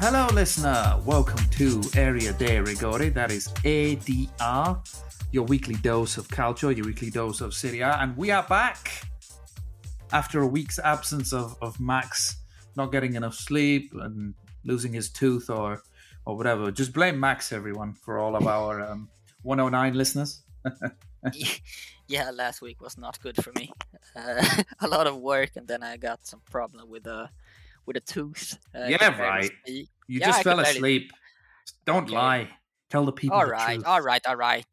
[0.00, 0.98] Hello, listener.
[1.04, 3.12] Welcome to Area di Rigore.
[3.12, 4.78] That is ADR,
[5.30, 7.98] your weekly dose of culture, your weekly dose of Serie A.
[8.00, 9.04] And we are back
[10.10, 12.36] after a week's absence of, of Max
[12.76, 14.32] not getting enough sleep and
[14.64, 15.82] losing his tooth or
[16.24, 16.70] or whatever.
[16.70, 19.06] Just blame Max, everyone, for all of our um,
[19.42, 20.44] 109 listeners.
[22.08, 23.70] yeah, last week was not good for me.
[24.16, 27.28] Uh, a lot of work, and then I got some problem with a
[27.86, 28.58] with a tooth.
[28.74, 29.50] Uh, yeah, right.
[29.66, 31.12] You yeah, just I fell asleep.
[31.86, 32.14] Don't okay.
[32.14, 32.48] lie.
[32.90, 33.36] Tell the people.
[33.36, 33.68] All right.
[33.68, 33.86] The truth.
[33.86, 34.26] All right.
[34.26, 34.66] All right.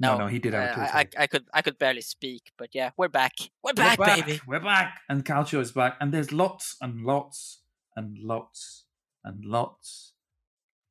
[0.00, 2.50] No, no, no he did have uh, I, I, I, could, I could barely speak,
[2.58, 3.32] but yeah, we're back.
[3.62, 4.40] We're back, we're back baby.
[4.46, 7.60] We're back, and Calcio is back, and there's lots and lots
[7.96, 8.84] and lots
[9.24, 10.12] and lots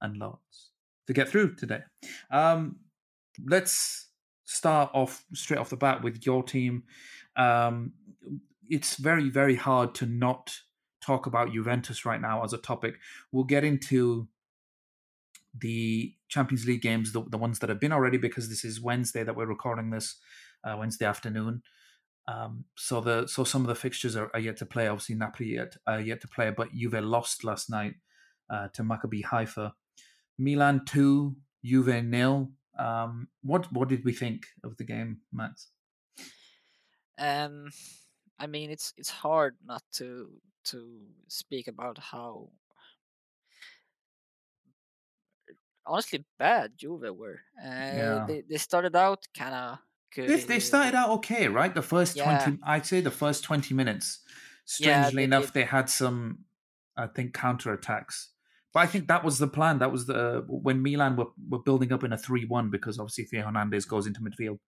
[0.02, 0.72] and lots
[1.08, 1.82] to get through today.
[2.32, 2.78] Um,
[3.46, 4.08] let's
[4.46, 6.84] start off straight off the bat with your team.
[7.36, 7.94] Um,
[8.70, 10.56] it's very, very hard to not
[11.02, 12.96] talk about Juventus right now as a topic.
[13.32, 14.28] We'll get into
[15.58, 19.24] the Champions League games, the, the ones that have been already, because this is Wednesday
[19.24, 20.18] that we're recording this,
[20.64, 21.62] uh, Wednesday afternoon.
[22.28, 24.88] Um, so the so some of the fixtures are, are yet to play.
[24.88, 27.96] Obviously, Napoli yet uh, yet to play, but Juve lost last night
[28.50, 29.74] uh, to Maccabi Haifa.
[30.38, 31.36] Milan two,
[31.66, 32.52] Juve nil.
[32.80, 35.68] Um, what what did we think of the game, Max?
[37.20, 37.70] Um,
[38.44, 40.30] I mean, it's it's hard not to
[40.66, 40.78] to
[41.30, 42.50] speak about how
[45.86, 47.40] honestly bad Juve were.
[47.58, 48.26] Uh, yeah.
[48.28, 49.80] they they started out kind of
[50.14, 50.30] good.
[50.30, 51.74] They, they started out okay, right?
[51.74, 52.26] The first yeah.
[52.26, 54.20] twenty, I'd say, the first twenty minutes.
[54.66, 56.40] Strangely yeah, they, enough, they, they had some,
[56.98, 58.32] I think, counter attacks.
[58.74, 59.80] But I think that was the plan.
[59.80, 63.46] That was the when Milan were, were building up in a three-one because obviously Theo
[63.46, 64.60] Hernandez goes into midfield.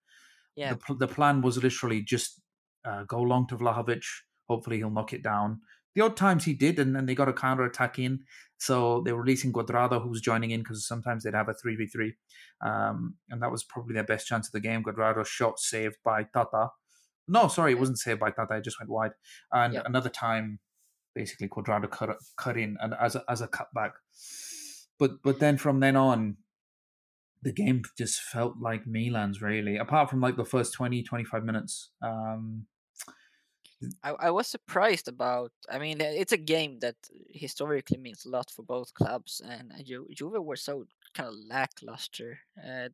[0.56, 0.76] Yeah.
[0.88, 2.40] The, the plan was literally just
[2.86, 4.06] uh, go long to Vlahovic.
[4.50, 5.62] Hopefully he'll knock it down.
[5.96, 8.20] The odd times he did, and then they got a counter attack in.
[8.58, 12.12] So they were releasing Cuadrado, who was joining in because sometimes they'd have a 3v3.
[12.66, 14.84] Um, and that was probably their best chance of the game.
[14.84, 16.70] Cuadrado shot saved by Tata.
[17.28, 18.56] No, sorry, it wasn't saved by Tata.
[18.56, 19.12] It just went wide.
[19.52, 19.84] And yep.
[19.86, 20.60] another time,
[21.14, 23.92] basically, Cuadrado cut, cut in and as a, as a cutback.
[24.98, 26.38] But but then from then on,
[27.42, 31.92] the game just felt like Milan's really, apart from like the first 20, 25 minutes.
[32.02, 32.68] Um,
[34.04, 35.52] I, I was surprised about.
[35.70, 36.96] I mean, it's a game that
[37.32, 42.40] historically means a lot for both clubs, and Ju- Juve were so kind of lackluster.
[42.58, 42.90] Uh,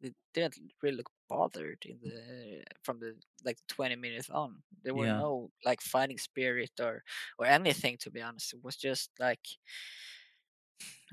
[0.00, 3.14] they didn't really look bothered in the from the
[3.44, 4.62] like twenty minutes on.
[4.82, 5.18] There were yeah.
[5.18, 7.02] no like fighting spirit or
[7.38, 7.96] or anything.
[8.00, 9.46] To be honest, it was just like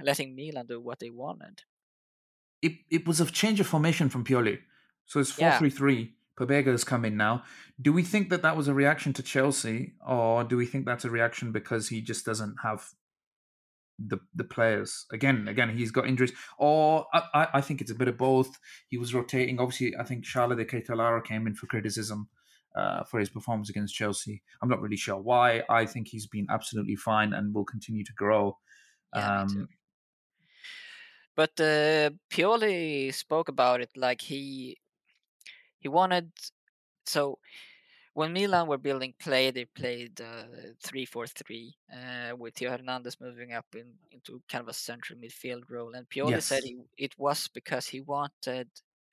[0.02, 1.64] letting Milan do what they wanted.
[2.62, 4.60] It it was a change of formation from Pioli,
[5.06, 7.44] so it's four three three Pobega come in now.
[7.80, 11.06] Do we think that that was a reaction to Chelsea, or do we think that's
[11.06, 12.90] a reaction because he just doesn't have
[14.00, 15.06] the the players?
[15.12, 18.58] Again, again, he's got injuries, or I, I think it's a bit of both.
[18.88, 19.60] He was rotating.
[19.60, 22.28] Obviously, I think Charles de Ketelaere came in for criticism
[22.76, 24.42] uh, for his performance against Chelsea.
[24.62, 25.64] I'm not really sure why.
[25.70, 28.58] I think he's been absolutely fine and will continue to grow.
[29.16, 29.68] Yeah, um,
[31.36, 34.78] but uh, Pioli spoke about it like he
[35.82, 36.32] he wanted
[37.06, 37.40] so
[38.14, 40.44] when Milan were building play, they played uh,
[40.84, 45.18] three four three uh, with Theo Hernandez moving up in, into kind of a central
[45.18, 45.94] midfield role.
[45.94, 46.46] And Pioli yes.
[46.46, 48.68] said he, it was because he wanted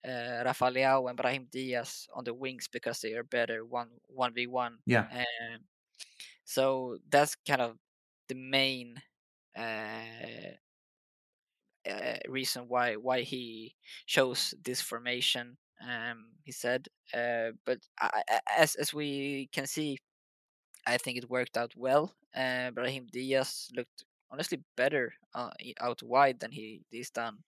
[0.06, 4.34] uh, Rafa Leao and Brahim Diaz on the wings because they are better one one
[4.34, 4.78] v one.
[4.84, 5.06] Yeah.
[5.12, 5.60] Um,
[6.44, 7.76] so that's kind of
[8.28, 9.00] the main
[9.56, 10.56] uh,
[11.88, 13.76] uh, reason why why he
[14.06, 16.88] chose this formation um, he said.
[17.14, 18.22] Uh, but I,
[18.56, 19.98] as as we can see,
[20.86, 22.14] I think it worked out well.
[22.34, 25.50] Uh, Brahim Diaz looked honestly better uh,
[25.80, 27.38] out wide than he he's done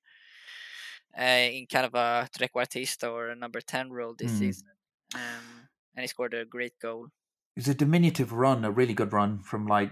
[1.19, 4.39] uh, in kind of a trequartista or a number ten role this mm.
[4.39, 4.69] season.
[5.15, 7.09] Um, and he scored a great goal.
[7.57, 9.91] It was a diminutive run, a really good run from like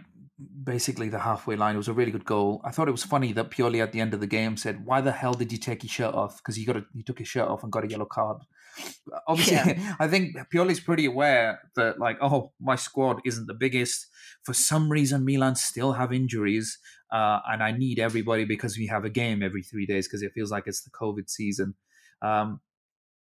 [0.64, 1.74] basically the halfway line.
[1.74, 2.60] It was a really good goal.
[2.64, 5.00] I thought it was funny that Pioli at the end of the game said, "Why
[5.00, 6.38] the hell did you take your shirt off?
[6.38, 8.38] Because he got a, he took his shirt off and got a yellow card."
[9.26, 9.96] Obviously, yeah.
[10.00, 14.06] I think Pioli's pretty aware that like, oh, my squad isn't the biggest.
[14.44, 16.78] For some reason, Milan still have injuries,
[17.12, 20.32] uh, and I need everybody because we have a game every three days because it
[20.32, 21.74] feels like it's the COVID season.
[22.22, 22.60] Um,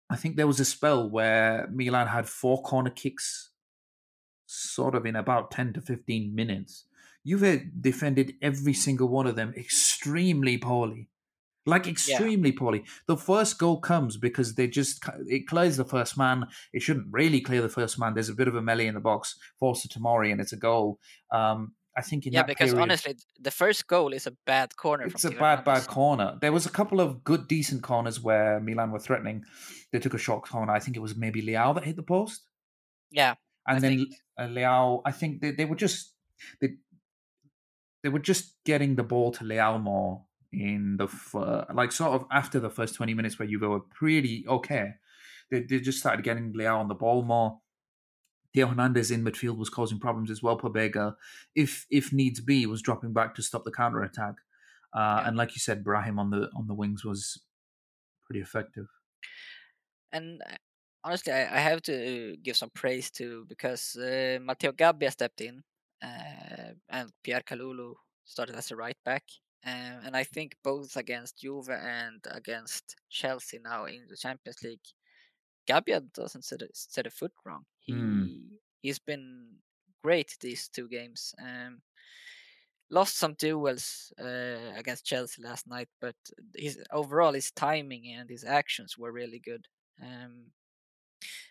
[0.10, 3.50] I think there was a spell where Milan had four corner kicks
[4.51, 6.86] sort of in about 10 to 15 minutes.
[7.25, 11.07] Juve defended every single one of them extremely poorly.
[11.68, 12.57] Like extremely yeah.
[12.57, 12.83] poorly.
[13.06, 16.48] The first goal comes because they just it clears the first man.
[16.74, 18.15] It shouldn't really clear the first man.
[18.15, 20.57] There's a bit of a melee in the box, force to Tomori, and it's a
[20.57, 21.00] goal.
[21.31, 25.06] Um, I think in yeah, because period, honestly, the first goal is a bad corner.
[25.06, 26.38] it's a bad, bad corner.
[26.42, 29.44] There was a couple of good, decent corners where Milan were threatening.
[29.92, 30.71] They took a short corner.
[30.71, 32.48] I think it was maybe Leao that hit the post,
[33.12, 33.36] Yeah,
[33.68, 35.02] and I then think- uh, Leao.
[35.06, 36.13] I think they, they were just
[36.60, 36.69] they
[38.04, 42.25] they were just getting the ball to Leao more in the f- like sort of
[42.31, 44.96] after the first twenty minutes where Juve were pretty okay.
[45.50, 47.60] They they just started getting Leao on the ball more.
[48.54, 50.58] Theo Hernandez in midfield was causing problems as well.
[50.60, 51.16] Pobega,
[51.56, 54.36] if if needs be, was dropping back to stop the counter attack.
[54.94, 55.28] Uh, Yeah.
[55.30, 57.42] And like you said, Brahim on the on the wings was
[58.25, 58.88] pretty effective.
[60.12, 60.56] and uh,
[61.03, 65.63] honestly, I, I have to give some praise to because uh, Matteo Gabbia stepped in,
[66.01, 67.95] uh, and Pierre Kalulu
[68.25, 69.24] started as a right back.
[69.63, 74.86] Um, and I think both against Juve and against Chelsea now in the Champions League,
[75.68, 77.65] Gabbia doesn't set a, set a foot wrong.
[77.80, 78.57] He Hmm.
[78.81, 79.59] he's been
[80.03, 81.36] great these two games.
[81.42, 81.83] Um,
[82.89, 86.15] lost some duels uh, against Chelsea last night, but
[86.56, 89.68] his overall his timing and his actions were really good.
[90.01, 90.51] Um,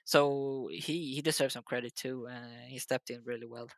[0.04, 2.26] so he he deserves some credit too.
[2.30, 3.68] Uh, he stepped in really well.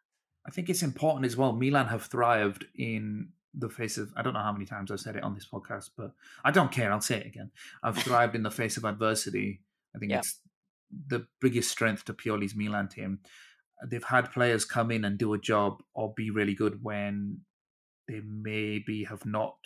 [0.47, 1.53] I think it's important as well.
[1.53, 5.17] Milan have thrived in the face of I don't know how many times I've said
[5.17, 6.12] it on this podcast, but
[6.44, 6.91] I don't care.
[6.93, 7.50] I'll say it again.
[7.83, 9.61] I've thrived in the face of adversity.
[9.94, 10.19] I think Yeah.
[10.19, 10.41] it's
[11.09, 13.21] the biggest strength to Pioli's Milan team.
[13.87, 17.41] They've had players come in and do a job or be really good when
[18.09, 19.56] they maybe have not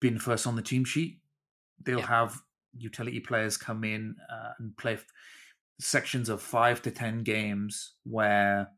[0.00, 1.20] been first on the team sheet.
[1.82, 2.06] They'll Yeah.
[2.06, 2.42] have
[2.78, 5.04] utility players come in uh, and play f-
[5.80, 8.68] sections of five to ten games where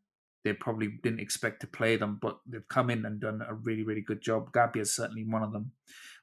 [0.44, 3.82] they probably didn't expect to play them, but they've come in and done a really,
[3.82, 4.52] really good job.
[4.52, 5.72] Gabby is certainly one of them.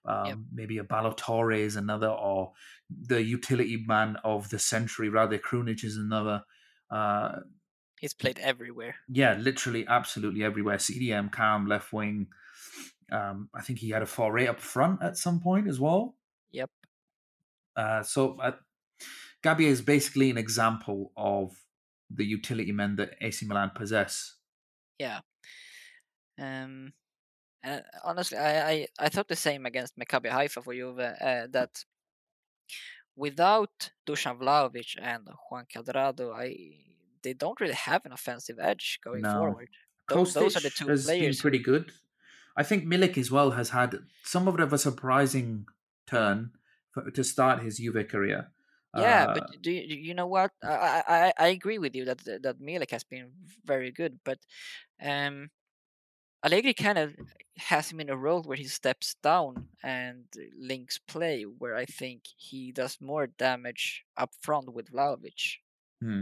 [0.06, 0.38] Um, Yep.
[0.54, 2.54] Maybe a Balotelli is another, or
[2.90, 6.44] the utility man of the century, Rade Krunic is another.
[6.90, 7.40] Uh,
[8.00, 8.96] He's played everywhere.
[9.08, 10.78] yeah, literally, absolutely everywhere.
[10.78, 12.28] CDM, Cam, left wing.
[13.12, 16.16] Um, I think he had a foray up front at some point as well.
[17.78, 18.52] Uh, so uh,
[19.60, 21.56] is basically an example of
[22.10, 24.36] the utility men that AC Milan possess.
[25.00, 25.20] Yeah.
[26.40, 26.94] Um,
[27.64, 31.84] and honestly, I, I, I thought the same against Maccabi Haifa for Juve uh, that
[33.16, 36.56] without Dusan Vlahovic and Juan Cuadrado, I
[37.24, 39.34] they don't really have an offensive edge going No.
[39.34, 39.70] forward.
[40.10, 41.38] Tho- those are the two has been players.
[41.38, 41.92] who- pretty good.
[42.56, 45.68] I think Milik as well has had somewhat of a surprising
[46.08, 46.52] turn
[47.14, 48.52] to start his Juve career.
[48.96, 50.52] Yeah, Uh, but do you, you know what?
[50.64, 53.32] I, I I- agree with you that that Milik has been
[53.66, 54.40] very good, but
[55.04, 55.50] um,
[56.44, 57.14] Allegri kind of
[57.58, 60.26] has him in a role where he steps down and
[60.58, 65.60] links play, where I think he does more damage up front with Vlahovic.
[66.02, 66.22] Hmm.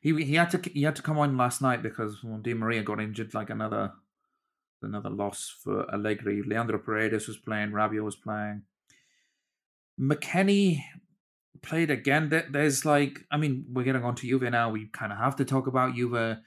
[0.00, 2.82] He he had to he had to come on last night because well, Di Maria
[2.82, 3.34] got injured.
[3.34, 3.92] Like another
[4.82, 6.42] another loss for Allegri.
[6.42, 7.70] Leandro Paredes was playing.
[7.72, 8.62] Rabiot was playing.
[10.00, 10.82] McKennie
[11.62, 12.30] played again.
[12.50, 14.70] There's like I mean we're getting on to Juve now.
[14.70, 16.38] We kind of have to talk about Juve.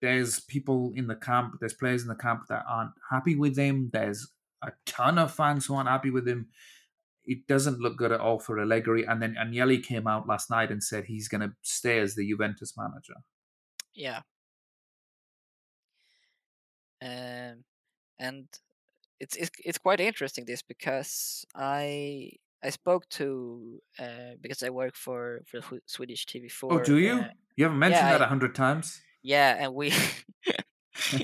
[0.00, 1.54] There's people in the camp.
[1.60, 3.90] There's players in the camp that aren't happy with him.
[3.92, 4.28] There's
[4.62, 6.48] a ton of fans who aren't happy with him
[7.28, 9.04] it doesn't look good at all for Allegri.
[9.04, 12.26] And then Agnelli came out last night and said he's going to stay as the
[12.26, 13.16] Juventus manager.
[13.94, 14.22] Yeah.
[17.02, 17.64] Um,
[18.18, 18.48] and
[19.20, 22.30] it's it's it's quite interesting this because I
[22.62, 26.80] I spoke to uh, because I work for for Swe- Swedish TV four.
[26.80, 27.12] oh, do you?
[27.12, 29.00] Uh, you haven't mentioned yeah, that a hundred times.
[29.22, 29.92] yeah, and we
[31.14, 31.18] uh,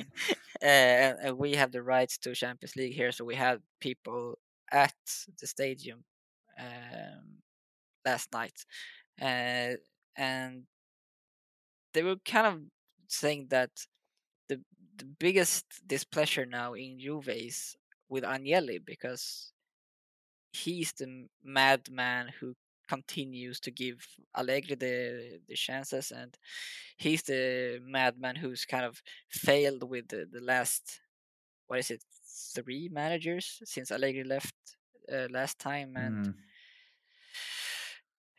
[0.62, 4.38] and and we have the rights to Champions League here, so we had people
[4.70, 4.94] at
[5.40, 6.04] the stadium
[6.58, 7.42] um,
[8.04, 8.64] last night,
[9.20, 9.74] uh,
[10.16, 10.64] and
[11.92, 12.60] they were kind of
[13.08, 13.70] saying that
[14.48, 14.60] the
[14.96, 17.76] the biggest displeasure now in Juve is
[18.08, 19.52] with Agnelli because
[20.54, 22.54] he's the madman who
[22.88, 24.06] continues to give
[24.36, 26.36] Allegri the the chances, and
[26.96, 31.00] he's the madman who's kind of failed with the, the last
[31.66, 32.02] what is it
[32.54, 34.54] three managers since Allegri left
[35.12, 36.34] uh, last time, and Mm.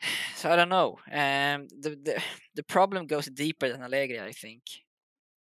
[0.36, 1.00] so I don't know.
[1.12, 2.22] Um, the the
[2.56, 4.64] the problem goes deeper than Allegri, I think.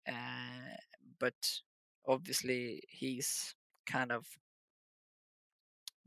[0.07, 0.77] Uh,
[1.19, 1.35] but
[2.07, 3.55] obviously he's
[3.87, 4.25] kind of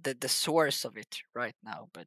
[0.02, 1.88] the the source of it right now.
[1.93, 2.07] But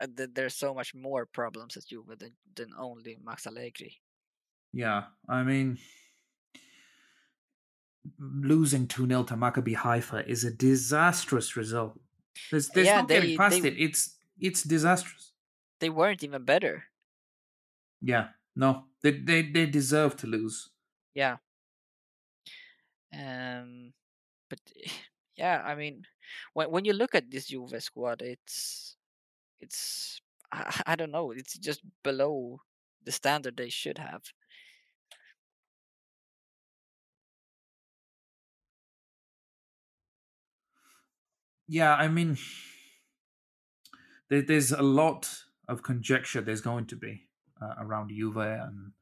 [0.00, 4.00] uh, th- there's so much more problems at Juve than, than only Max Allegri.
[4.72, 5.78] Yeah, I mean,
[8.18, 11.98] losing 2 0 to Maccabi Haifa is a disastrous result.
[12.50, 13.74] There's, there's Yeah, no getting they- past they- it.
[13.78, 15.32] It's it's disastrous.
[15.80, 16.84] They weren't even better.
[18.02, 20.70] Yeah, no, they, they, they deserve to lose.
[21.14, 21.36] Yeah,
[23.12, 23.92] Um,
[24.50, 24.58] but
[25.36, 26.04] yeah, I mean,
[26.54, 28.96] when when you look at this Juve squad, it's
[29.60, 30.20] it's
[30.52, 32.60] I, I don't know, it's just below
[33.04, 34.22] the standard they should have.
[41.66, 42.36] Yeah, I mean,
[44.28, 45.30] there, there's a lot
[45.68, 46.40] of conjecture.
[46.40, 47.22] There's going to be
[47.60, 48.92] uh, around Juve and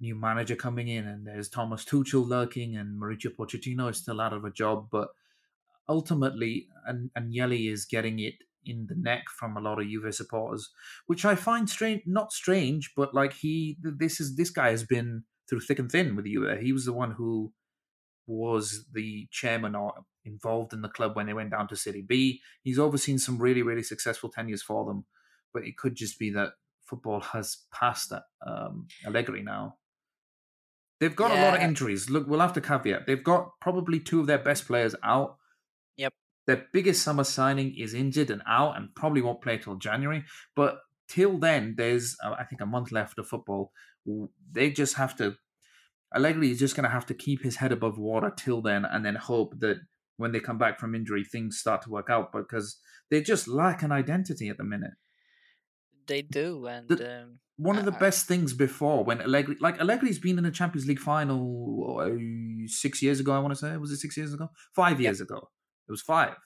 [0.00, 4.32] new manager coming in, and there's Thomas Tuchel lurking, and Mauricio Pochettino is still out
[4.32, 4.88] of a job.
[4.90, 5.10] But
[5.88, 8.34] ultimately, and Agnelli is getting it
[8.64, 10.70] in the neck from a lot of Juve supporters,
[11.06, 12.02] which I find strange.
[12.06, 16.16] Not strange, but like he, this is this guy has been through thick and thin
[16.16, 16.60] with Juve.
[16.60, 17.52] He was the one who
[18.26, 19.92] was the chairman or
[20.24, 22.40] involved in the club when they went down to Serie B.
[22.62, 25.06] He's overseen some really, really successful tenures for them,
[25.52, 26.52] but it could just be that
[26.84, 29.76] football has passed that um, Allegri now.
[31.00, 31.42] They've got yeah.
[31.42, 32.10] a lot of injuries.
[32.10, 33.06] Look, we'll have to caveat.
[33.06, 35.36] They've got probably two of their best players out.
[36.50, 40.24] Their biggest summer signing is injured and out and probably won't play till January.
[40.56, 43.70] But till then, there's, uh, I think, a month left of football.
[44.50, 45.36] They just have to
[46.12, 49.06] Allegri is just going to have to keep his head above water till then, and
[49.06, 49.76] then hope that
[50.16, 52.80] when they come back from injury, things start to work out because
[53.10, 54.94] they just lack an identity at the minute.
[56.08, 60.18] They do, and the, um, one of the best things before when Allegri, like Allegri's
[60.18, 63.32] been in a Champions League final uh, six years ago.
[63.32, 64.50] I want to say was it six years ago?
[64.74, 65.48] Five years ago.
[65.90, 66.36] It was five.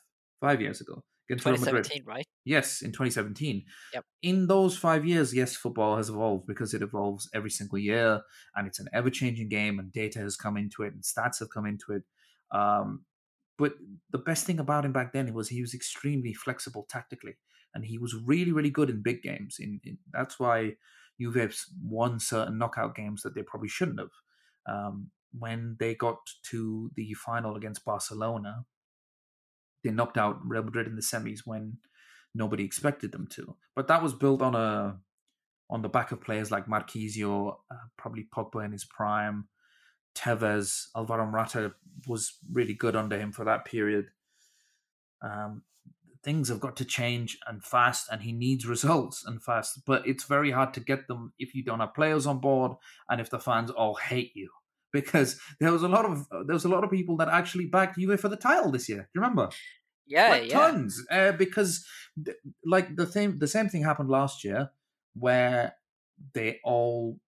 [0.40, 1.02] Five years ago.
[1.28, 2.26] 2017, right?
[2.44, 3.64] Yes, in 2017.
[3.94, 4.04] Yep.
[4.22, 8.20] In those five years, yes, football has evolved because it evolves every single year,
[8.56, 11.66] and it's an ever-changing game, and data has come into it, and stats have come
[11.66, 12.02] into it.
[12.56, 13.04] Um,
[13.58, 13.74] but
[14.10, 17.36] the best thing about him back then was he was extremely flexible tactically,
[17.74, 19.56] and he was really, really good in big games.
[19.58, 20.72] In, in that's why
[21.20, 24.10] Juve won certain knockout games that they probably shouldn't have.
[24.66, 26.18] Um, when they got
[26.50, 28.64] to the final against Barcelona,
[29.84, 31.78] they knocked out Real Madrid in the semis when
[32.34, 33.56] nobody expected them to.
[33.76, 34.98] But that was built on a
[35.70, 39.48] on the back of players like Marchisio, uh, probably Pogba in his prime,
[40.14, 41.72] Tevez, Alvaro Morata
[42.06, 44.06] was really good under him for that period.
[45.22, 45.62] Um,
[46.22, 49.84] things have got to change and fast, and he needs results and fast.
[49.86, 52.72] But it's very hard to get them if you don't have players on board
[53.08, 54.50] and if the fans all hate you.
[54.94, 57.98] Because there was a lot of there was a lot of people that actually backed
[57.98, 59.00] Juve for the title this year.
[59.00, 59.50] Do you remember?
[60.06, 60.58] Yeah, like, yeah.
[60.58, 61.04] tons.
[61.10, 61.84] Uh, because
[62.64, 64.70] like the same the same thing happened last year
[65.14, 65.74] where
[66.32, 67.18] they all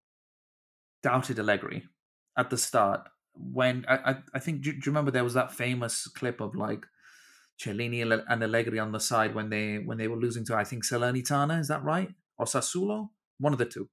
[1.02, 1.84] doubted Allegri
[2.38, 3.00] at the start.
[3.34, 6.54] When I I, I think do, do you remember there was that famous clip of
[6.54, 6.86] like
[7.58, 10.84] Chiellini and Allegri on the side when they when they were losing to I think
[10.84, 12.10] Salernitana, is that right?
[12.38, 13.10] Or Sassuolo?
[13.38, 13.88] One of the two.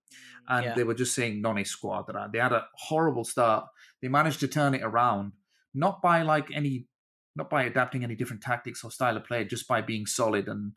[0.47, 0.73] And yeah.
[0.73, 2.29] they were just saying non squadra.
[2.31, 3.65] They had a horrible start.
[4.01, 5.33] They managed to turn it around,
[5.73, 6.87] not by like any
[7.35, 10.73] not by adapting any different tactics or style of play, just by being solid and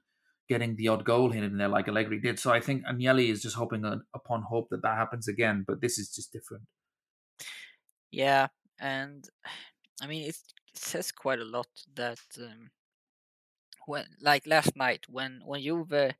[0.48, 2.38] getting the odd goal in in there like Allegri did.
[2.38, 5.98] So I think Agnelli is just hoping upon hope that that happens again, but this
[5.98, 6.64] is just different.
[8.10, 8.48] Yeah,
[8.80, 9.28] and
[10.02, 10.36] I mean it,
[10.74, 12.70] it says quite a lot that um,
[13.86, 16.14] when like last night when when Juve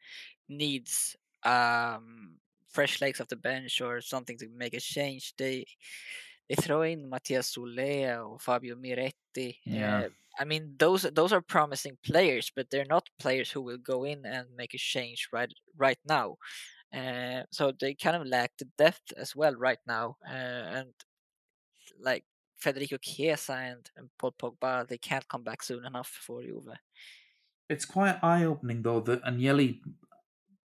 [0.48, 2.38] needs um,
[2.68, 5.64] fresh legs off the bench or something to make a change, they
[6.48, 9.56] they throw in Mathias Soulé or Fabio Miretti.
[9.64, 9.98] Yeah.
[9.98, 14.04] Uh, I mean, those those are promising players, but they're not players who will go
[14.04, 16.36] in and make a change right right now.
[16.94, 20.92] Uh, so they kind of lack the depth as well right now, uh, and
[21.98, 22.24] like
[22.56, 26.76] Federico Chiesa and, and Paul Pogba, they can't come back soon enough for Juve.
[27.68, 29.80] It's quite eye opening though that Agnelli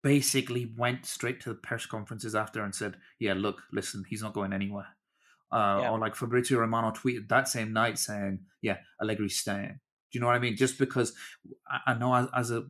[0.01, 4.33] basically went straight to the press conferences after and said, "Yeah, look, listen, he's not
[4.33, 4.95] going anywhere."
[5.51, 5.89] Uh, yeah.
[5.89, 9.79] Or like Fabrizio Romano tweeted that same night saying, "Yeah, Allegri's staying."
[10.11, 10.55] Do you know what I mean?
[10.55, 11.13] Just because
[11.85, 12.65] I, know as, as, a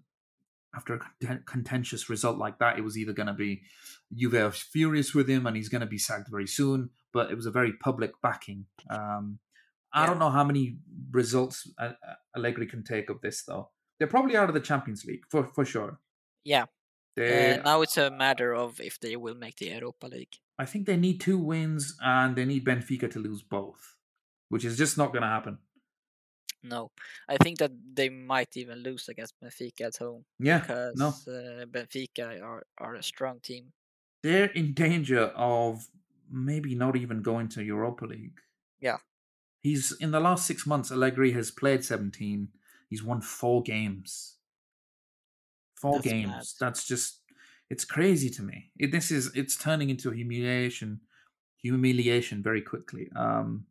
[0.76, 3.62] after a contentious result like that, it was either going to be
[4.14, 7.36] Juve are furious with him and he's going to be sacked very soon, but it
[7.36, 8.66] was a very public backing.
[8.90, 9.40] Um,
[9.94, 10.78] I don't know how many
[11.12, 11.68] results
[12.36, 13.70] Allegri can take of this though.
[13.98, 16.00] They're probably out of the Champions League for for sure.
[16.44, 16.66] Yeah.
[17.20, 20.38] They, uh, now it's a matter of if they will make the Europa League.
[20.58, 23.98] I think they need two wins and they need Benfica to lose both,
[24.48, 25.58] which is just not going to happen.
[26.64, 26.92] No,
[27.28, 30.24] I think that they might even lose against Benfica at home.
[30.40, 31.08] Yeah, because no.
[31.08, 33.74] uh, Benfica are are a strong team.
[34.24, 35.88] They're in danger of
[36.32, 38.40] maybe not even going to Europa League.
[38.80, 38.98] Yeah,
[39.62, 40.92] he's in the last six months.
[40.92, 42.50] Allegri has played seventeen.
[42.90, 44.39] He's won four games.
[45.82, 46.28] Four That's games.
[46.28, 46.44] Mad.
[46.60, 47.22] That's just
[47.70, 48.72] it's crazy to me.
[48.78, 51.02] It, this is it's turning into humiliation,
[51.62, 53.10] humiliation very quickly.
[53.16, 53.66] Um,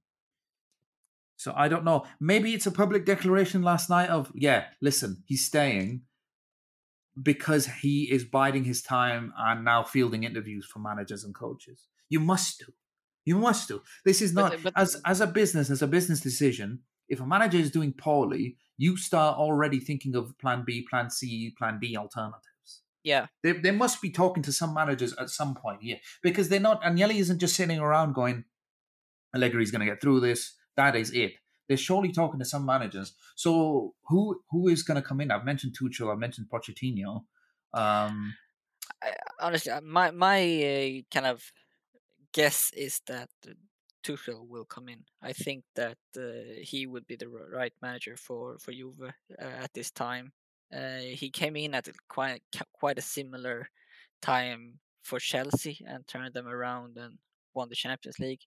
[1.36, 2.04] So I don't know.
[2.18, 6.02] Maybe it's a public declaration last night of yeah, listen, he's staying
[7.20, 11.86] because he is biding his time and now fielding interviews for managers and coaches.
[12.08, 12.72] You must do.
[13.24, 13.82] You must do.
[14.04, 16.80] This is not But- but- as as a business, as a business decision.
[17.08, 21.54] If a manager is doing poorly, you start already thinking of plan B, plan C,
[21.58, 22.82] plan D alternatives.
[23.04, 26.60] Yeah, They, they must be talking to some managers at some point here because they're
[26.60, 26.82] not.
[26.82, 28.44] Agnelli isn't just sitting around going,
[29.34, 30.54] Allegri's going to get through this.
[30.76, 31.32] That is it.
[31.68, 33.14] They're surely talking to some managers.
[33.34, 35.30] So who who is going to come in?
[35.30, 36.12] I've mentioned Tuchel.
[36.12, 37.24] I've mentioned Pochettino.
[37.72, 38.34] Um,
[39.40, 41.52] honestly, uh, my my uh, kind of
[42.32, 43.28] guess is that
[44.04, 45.04] Tuchel will come in.
[45.22, 49.72] I think that uh, he would be the right manager for for Juve uh, at
[49.74, 50.32] this time.
[50.72, 53.68] Uh, he came in at quite quite a similar
[54.20, 57.18] time for Chelsea and turned them around and
[57.54, 58.42] won the Champions League.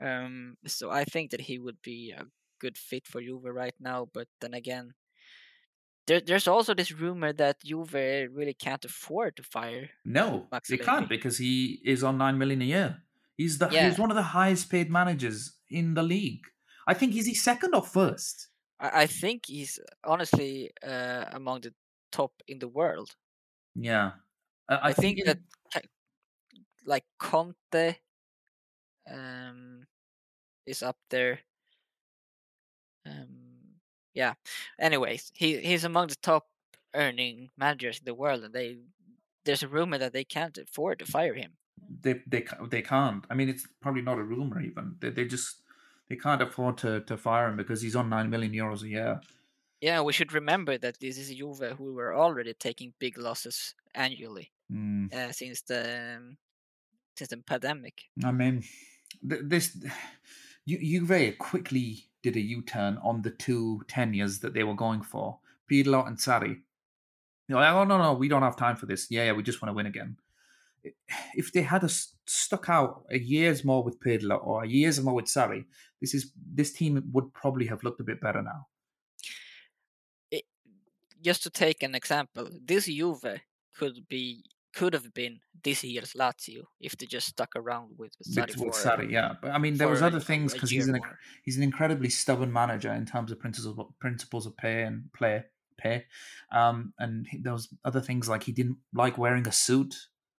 [0.00, 2.24] Um, so I think that he would be a
[2.60, 4.08] good fit for Juve right now.
[4.12, 4.94] But then again,
[6.06, 10.76] there, there's also this rumor that Juve really can't afford to fire no, Max they
[10.76, 13.02] can't because he is on nine million a year.
[13.36, 13.88] He's the Yeah.
[13.88, 16.46] he's one of the highest paid managers in the league.
[16.86, 18.48] I think he's he second or first.
[18.80, 21.72] I, think he's honestly uh, among the
[22.12, 23.16] top in the world.
[23.74, 24.12] Yeah,
[24.68, 25.38] I, I, think, in- that
[26.84, 27.96] like Conte
[29.10, 29.86] um,
[30.66, 31.40] is up there.
[33.06, 33.76] Um,
[34.12, 34.34] yeah.
[34.78, 36.46] Anyways, he he's among the top
[36.94, 38.78] earning managers in the world, and they
[39.44, 41.52] there's a rumor that they can't afford to fire him.
[42.00, 43.24] They they they can't.
[43.30, 44.96] I mean, it's probably not a rumor even.
[45.00, 45.62] They they just
[46.08, 49.20] they can't afford to to fire him because he's on nine million euros a year.
[49.80, 54.50] Yeah, we should remember that this is Juve who were already taking big losses annually
[54.72, 55.12] Mm.
[55.12, 56.36] uh, since the um,
[57.16, 58.04] since the pandemic.
[58.24, 58.64] I mean,
[59.28, 59.76] th- this
[60.66, 65.02] Ju- Juve quickly did a U turn on the two tenures that they were going
[65.02, 65.38] for,
[65.70, 66.62] Pirlo and Sarri.
[67.46, 69.10] They're like, oh no no, we don't have time for this.
[69.10, 70.16] Yeah, yeah, we just want to win again.
[71.36, 75.14] If they had us stuck out a year's more with Pirlo or a year's more
[75.14, 75.64] with Sarri,
[76.00, 78.66] this is this team would probably have looked a bit better now.
[81.20, 83.40] Just to take an example, this Juve
[83.76, 84.44] could be
[84.74, 88.66] could have been this year's Lazio if they just stuck around with, with Sarri with,
[88.66, 89.34] with Sarri, yeah.
[89.40, 91.18] But I mean, there was other things because he's an more.
[91.44, 95.44] he's an incredibly stubborn manager in terms of principles of, principles of pay and play
[95.76, 96.04] pay.
[96.52, 99.94] Um, and there was other things like he didn't like wearing a suit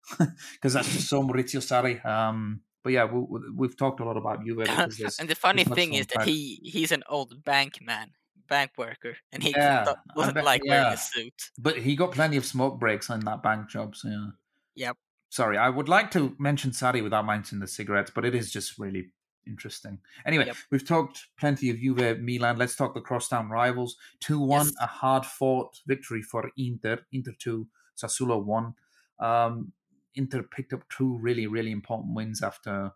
[0.53, 2.03] because that's just so Maurizio Sarri.
[2.05, 4.59] Um, but yeah, we, we've talked a lot about Juve
[5.19, 8.11] and the funny thing is that he he's an old bank man,
[8.47, 11.49] bank worker, and he Yeah, doesn't bet- like wearing a suit.
[11.57, 13.95] but he got plenty of smoke breaks on that bank job.
[13.95, 14.27] So yeah.
[14.75, 14.97] Yep.
[15.29, 18.77] Sorry, I would like to mention Sarri without mentioning the cigarettes, but it is just
[18.77, 19.11] really
[19.47, 19.99] interesting.
[20.25, 20.55] Anyway, Yep.
[20.71, 22.57] we've talked plenty of Juve, Milan.
[22.57, 23.95] Let's talk the crosstown rivals.
[24.21, 24.73] 2 1, Yes.
[24.81, 26.99] a hard fought victory for Inter.
[27.11, 28.73] Inter 2, Sassuolo 1.
[29.19, 29.71] Um,
[30.15, 32.91] Inter picked up two really, really important wins after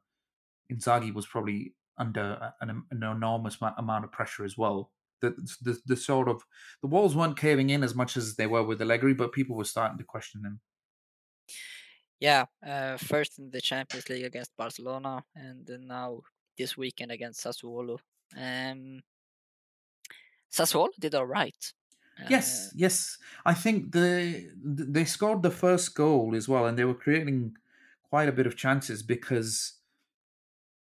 [0.71, 4.91] Inzaghi was probably under an, an enormous amount of pressure as well.
[5.21, 6.43] The, the the sort of
[6.82, 9.65] the walls weren't caving in as much as they were with Allegri, but people were
[9.65, 10.62] starting to question him.
[12.21, 16.21] Yeah, uh, first in the Champions League against Barcelona, and then now
[16.58, 17.99] this weekend against Sassuolo.
[18.38, 19.01] Um,
[20.51, 21.73] Sassuolo did all right.
[22.27, 23.17] Yes, Uh, yes.
[23.45, 27.55] I think the they scored the first goal as well, and they were creating
[28.03, 29.79] quite a bit of chances because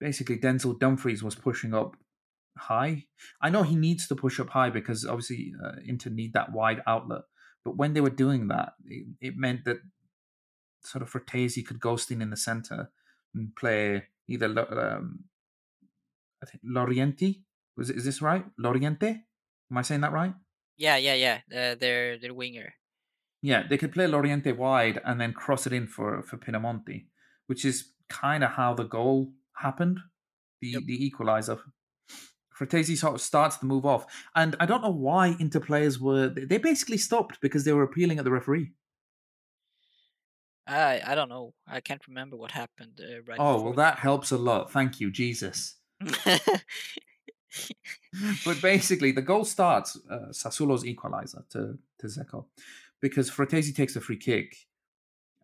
[0.01, 1.96] basically Denzel Dumfries was pushing up
[2.57, 3.07] high.
[3.40, 6.83] I know he needs to push up high because obviously uh, Inter need that wide
[6.87, 7.22] outlet.
[7.64, 9.79] But when they were doing that, it, it meant that
[10.83, 12.90] sort of Fratesi could ghost in in the center
[13.35, 15.25] and play either um,
[16.42, 17.42] I think Laurienté.
[17.77, 18.44] Was it, is this right?
[18.59, 19.22] Laurienté?
[19.70, 20.35] Am I saying that right?
[20.76, 21.40] Yeah, yeah, yeah.
[21.54, 22.74] Uh, their their winger.
[23.42, 27.06] Yeah, they could play Laurienté wide and then cross it in for for Pinamonti,
[27.46, 30.00] which is kind of how the goal happened,
[30.60, 30.82] the Yep.
[30.86, 31.58] the equalizer.
[32.58, 36.28] Fratesi sort of starts to move off, and I don't know why Inter players were
[36.28, 38.72] they basically stopped because they were appealing at the referee.
[40.66, 41.54] I I don't know.
[41.66, 43.38] I can't remember what happened uh, right.
[43.38, 44.72] Oh well, that helps a lot.
[44.72, 45.76] Thank you, Jesus.
[48.45, 52.47] but basically, the goal starts uh, Sassuolo's equalizer to to Dzeko
[53.01, 54.57] because Fratesi takes a free kick.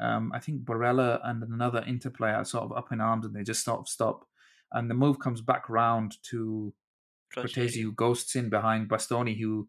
[0.01, 3.35] Um, I think Barella and another Inter player are sort of up in arms and
[3.35, 4.27] they just sort of stop.
[4.73, 6.73] And the move comes back round to
[7.37, 9.69] Fratesi, who ghosts in behind Bastoni, who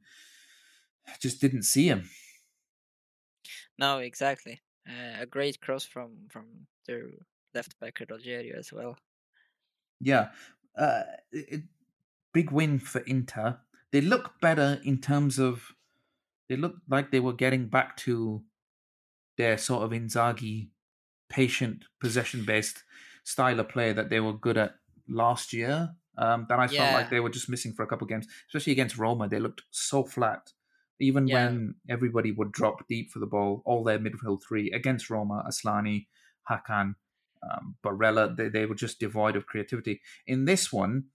[1.20, 2.10] just didn't see him.
[3.78, 4.62] No, exactly.
[4.88, 6.46] Uh, a great cross from from
[6.88, 7.10] their
[7.54, 8.98] left backer Rogerio as well.
[10.00, 10.30] Yeah.
[10.78, 11.64] Uh, it,
[12.34, 13.60] big win for Inter.
[13.92, 15.74] They look better in terms of
[16.50, 18.44] they look like they were getting back to
[19.38, 20.70] their sort of Inzaghi
[21.30, 22.84] patient possession based
[23.24, 24.76] style of play that they were good at
[25.08, 25.96] last year.
[26.16, 28.74] Um, that I felt like they were just missing for a couple of games, especially
[28.74, 29.28] against Roma.
[29.28, 30.54] They looked so flat.
[31.00, 31.46] Even Yeah.
[31.46, 36.06] when everybody would drop deep for the ball, all their midfield three against Roma, Asllani,
[36.48, 36.96] Hakan,
[37.42, 40.02] um, Barella, they, they were just devoid of creativity.
[40.28, 41.06] In this one,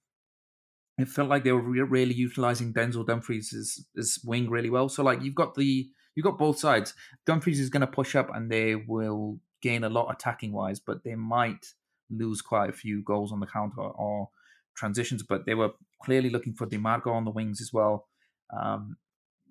[0.98, 4.88] it felt like they were re- really utilizing Denzel Dumfries' as wing really well.
[4.88, 6.92] So like you've got the you've got both sides.
[7.24, 11.04] Dumfries is going to push up and they will gain a lot attacking wise, but
[11.04, 11.66] they might
[12.10, 14.30] lose quite a few goals on the counter or
[14.76, 15.22] transitions.
[15.22, 15.70] But they were
[16.02, 18.08] clearly looking for Di Marco on the wings as well.
[18.56, 18.96] Um,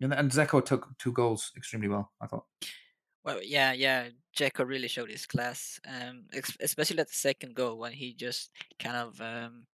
[0.01, 2.11] and, and Dzeko took two goals extremely well.
[2.21, 2.45] I thought.
[3.23, 4.09] Well, yeah, yeah.
[4.37, 6.25] Dzeko really showed his class, um,
[6.61, 9.65] especially at the second goal when he just kind of um,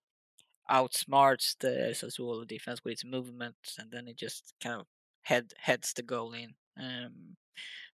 [0.69, 4.87] outsmarts the Sassuolo defense with its movements, and then it just kind of
[5.23, 6.53] head heads the goal in.
[6.79, 7.35] Um,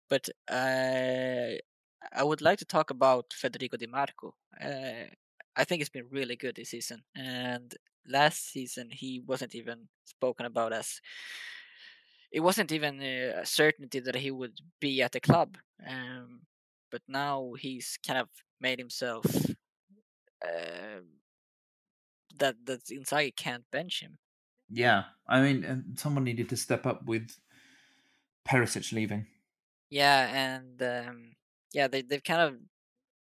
[0.09, 1.57] but uh,
[2.12, 4.35] I would like to talk about Federico Di Marco.
[4.62, 5.09] Uh,
[5.57, 7.74] I think it's been really good this season, and
[8.07, 11.00] last season he wasn't even spoken about as
[12.31, 15.57] it wasn't even uh, a certainty that he would be at the club.
[15.87, 16.40] Um,
[16.90, 18.28] but now he's kind of
[18.61, 19.24] made himself
[20.44, 21.00] uh,
[22.38, 24.18] that that Inzaghi can't bench him.
[24.70, 27.30] Yeah, I mean, someone needed to step up with
[28.46, 29.26] Perisic leaving.
[29.90, 31.36] Yeah, and um,
[31.72, 32.56] yeah, they they've kind of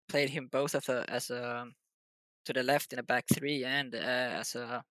[0.09, 1.67] played him both as a as a
[2.45, 3.99] to the left in a back three and uh,
[4.41, 4.83] as a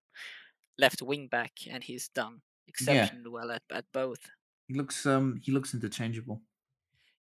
[0.77, 4.19] left wing back, and he's done exceptionally well at, at both.
[4.67, 6.41] He looks um he looks interchangeable.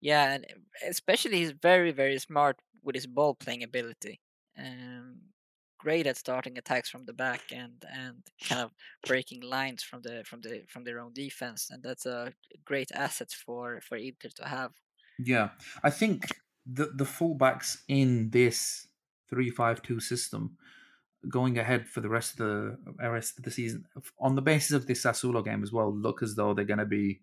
[0.01, 0.45] Yeah, and
[0.87, 4.19] especially he's very very smart with his ball playing ability.
[4.57, 5.21] Um,
[5.85, 8.17] great at starting attacks from the back and and
[8.49, 8.71] kind of
[9.07, 12.33] breaking lines from the from the from their own defense, and that's a
[12.69, 14.71] great asset for for Inter to have.
[15.31, 15.49] Yeah,
[15.83, 16.19] I think
[16.77, 18.87] the the fullbacks in this
[19.29, 20.57] three five two system
[21.37, 23.85] going ahead for the rest of the uh, rest of the season
[24.19, 26.95] on the basis of this Sassuolo game as well look as though they're going to
[27.01, 27.21] be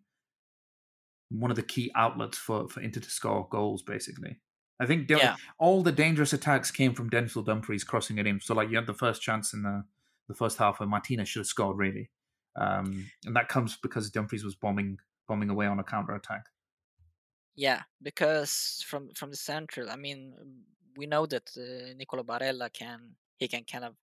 [1.31, 3.83] one of the key outlets for for Inter to score goals.
[3.83, 4.37] Basically,
[4.81, 5.37] I think the- Yeah.
[5.59, 8.41] all the dangerous attacks came from Denzel Dumfries crossing it in.
[8.41, 9.85] So like you had the first chance in the
[10.29, 12.11] the first half where Martinez should have scored really,
[12.57, 16.47] um, and that comes because Dumfries was bombing bombing away on a counter attack.
[17.55, 20.65] Yeah, because from from the central, I mean,
[20.97, 23.97] we know that uh, Nicolo Barella can he can kind of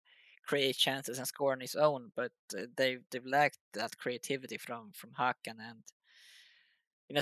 [0.44, 4.92] create chances and score on his own, but uh, they've they've lacked that creativity from
[4.94, 5.84] from Hakan and
[7.08, 7.22] you know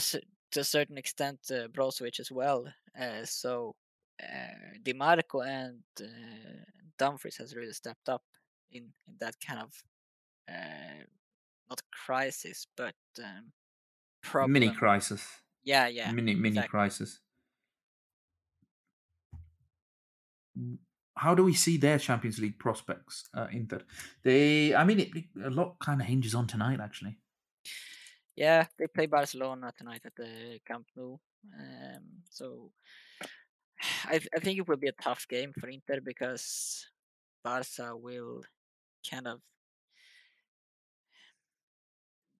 [0.51, 2.65] to a certain extent uh, Brozovic as well.
[2.99, 3.75] Uh, so
[4.21, 6.05] uh, Di Marco and uh,
[6.97, 8.23] Dumfries has really stepped up
[8.71, 9.83] in in that kind of
[10.49, 11.03] uh,
[11.69, 13.51] not crisis, but um,
[14.21, 14.53] problem.
[14.53, 15.25] Mini crisis.
[15.63, 16.11] Yeah, yeah.
[16.11, 16.69] mini mini exactly.
[16.69, 17.19] crisis.
[21.15, 23.27] How do we see their Champions League prospects?
[23.33, 23.81] Uh, Inter,
[24.23, 24.73] they.
[24.75, 25.11] I mean, it-
[25.43, 26.79] a lot kind of hinges on tonight.
[26.79, 27.17] Actually,
[28.37, 31.17] Yeah, they play Barcelona tonight at the Camp Nou.
[31.59, 32.71] Um, so
[34.05, 36.85] I th- I think it will be a tough game for Inter because
[37.43, 38.43] Barca will
[39.09, 39.41] kind of.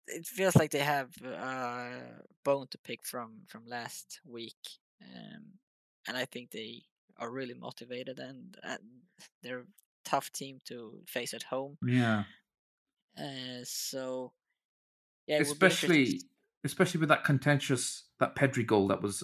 [0.08, 5.44] It feels like they have a bone to pick from from last week, um,
[6.08, 6.84] and I think they
[7.18, 8.80] are really motivated and, and
[9.42, 9.66] they're a
[10.06, 11.78] tough team to face at home.
[11.84, 12.24] yeah.
[13.18, 14.32] Uh, so
[15.28, 16.22] yeah, it would be interesting to especially
[16.64, 19.24] especially with that contentious that Pedri goal that was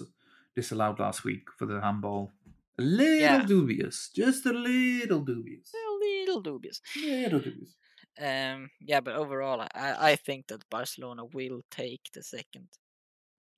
[0.56, 2.32] disallowed last week for the handball.
[2.78, 3.44] A little Yeah.
[3.46, 6.80] dubious, just a little dubious, a little dubious.
[6.96, 7.74] A little dubious.
[8.20, 12.68] Um, yeah, but overall, I, I think that Barcelona will take the second,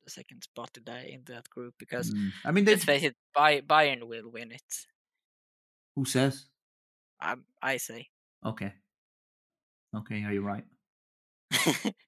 [0.05, 2.31] the second spot today in that group because Mm.
[2.45, 4.87] I mean, they, let's face it, Bayern will win it.
[5.95, 6.47] who says?
[7.21, 8.09] I I say.
[8.45, 8.73] Okay,
[9.95, 10.65] okay, are you're right.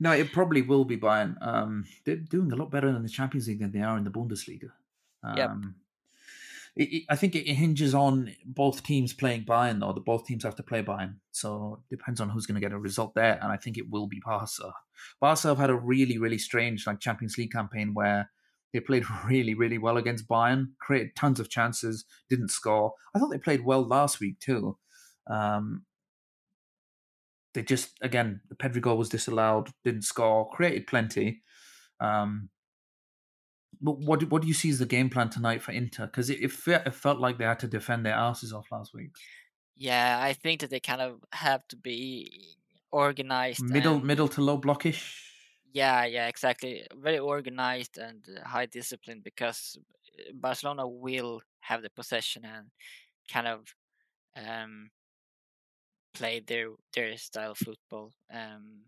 [0.00, 1.36] No, it probably will be Bayern.
[1.40, 4.10] Um, they're doing a lot better in the Champions League than they are in the
[4.10, 4.70] Bundesliga.
[5.22, 5.50] Um, Yep.
[6.76, 9.92] it, it, I think it hinges on both teams playing Bayern, though.
[9.92, 12.72] The both teams have to play Bayern, so it depends on who's going to get
[12.74, 13.38] a result there.
[13.42, 14.72] And I think it will be Barca.
[15.20, 18.30] Barca have had a really, really strange like Champions League campaign where
[18.72, 22.92] they played really, really well against Bayern, created tons of chances, didn't score.
[23.14, 24.76] I thought they played well last week too.
[25.28, 25.84] Um,
[27.56, 31.42] they just again the Pedri goal was disallowed, didn't score, created plenty.
[31.98, 32.50] Um,
[33.80, 36.06] but what do- what do you see as the game plan tonight for Inter?
[36.06, 39.16] Because it, it, it felt like they had to defend their asses off last week.
[39.74, 42.56] Yeah, I think that they kind of have to be
[42.92, 43.62] organized.
[43.62, 45.14] Middle, and, middle to low blockish.
[45.72, 46.86] Yeah, yeah, exactly.
[46.94, 49.78] Very organized and high discipline because
[50.18, 52.68] uh, Barcelona will have the possession and
[53.30, 53.74] kind of
[54.36, 54.90] um,
[56.18, 58.12] play their their style of football.
[58.32, 58.84] Um,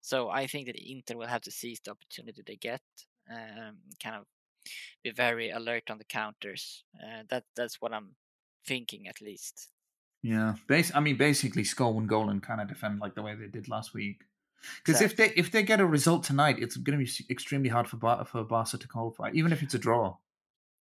[0.00, 2.82] so I think that Inter will have to seize the opportunity they get,
[3.30, 4.24] um, kind of
[5.02, 6.84] be very alert on the counters.
[7.02, 8.16] Uh, that that's what I'm
[8.66, 9.68] thinking at least.
[10.22, 10.90] Yeah, base.
[10.94, 13.68] I mean, basically, score one goal and kind of defend like the way they did
[13.68, 14.22] last week.
[14.78, 17.88] Because if they if they get a result tonight, it's going to be extremely hard
[17.88, 20.16] for Bar- for Barca to qualify, even if it's a draw.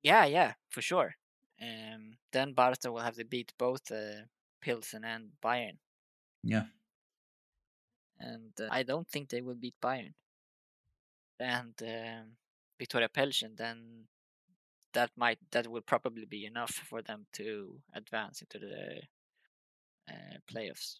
[0.03, 1.15] Yeah, yeah, for sure.
[1.61, 4.23] Um, then Barca will have to beat both uh,
[4.61, 5.77] Pilsen and Bayern.
[6.43, 6.65] Yeah.
[8.19, 10.13] And uh, I don't think they will beat Bayern.
[11.39, 12.35] And um,
[12.81, 14.05] Viktoria Plzen, then
[14.93, 19.01] that might that will probably be enough for them to advance into the
[20.09, 20.97] uh, playoffs.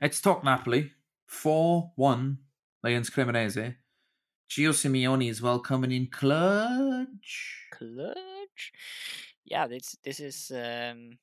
[0.00, 0.92] Let's talk Napoli.
[1.26, 2.38] 4 1
[2.84, 3.76] against Cremonese.
[4.50, 7.68] Gio Simeone is well coming in clutch.
[7.72, 8.72] Clutch?
[9.44, 11.18] Yeah, this this is um,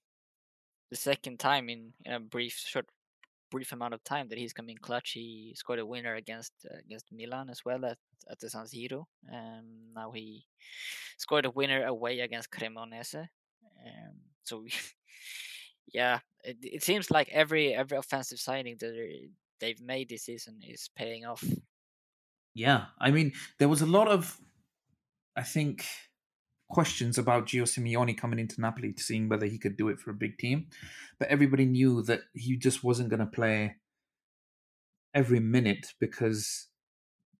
[0.90, 2.86] the second time in, in a brief short
[3.52, 5.12] brief amount of time that he's come in clutch.
[5.12, 7.98] He scored a winner against uh, against Milan as well at,
[8.30, 9.06] at the San Siro.
[9.32, 10.46] Um, now he
[11.18, 13.28] scored a winner away against Cremonese.
[13.86, 14.66] Um, so
[15.94, 20.90] yeah, it, it seems like every every offensive signing that they've made this season is
[20.96, 21.44] paying off.
[22.54, 24.38] Yeah, I mean, there was a lot of,
[25.36, 25.86] I think,
[26.70, 30.12] questions about Gio Simeone coming into Napoli to seeing whether he could do it for
[30.12, 30.68] a big team,
[31.18, 33.76] but everybody knew that he just wasn't going to play
[35.14, 36.68] every minute because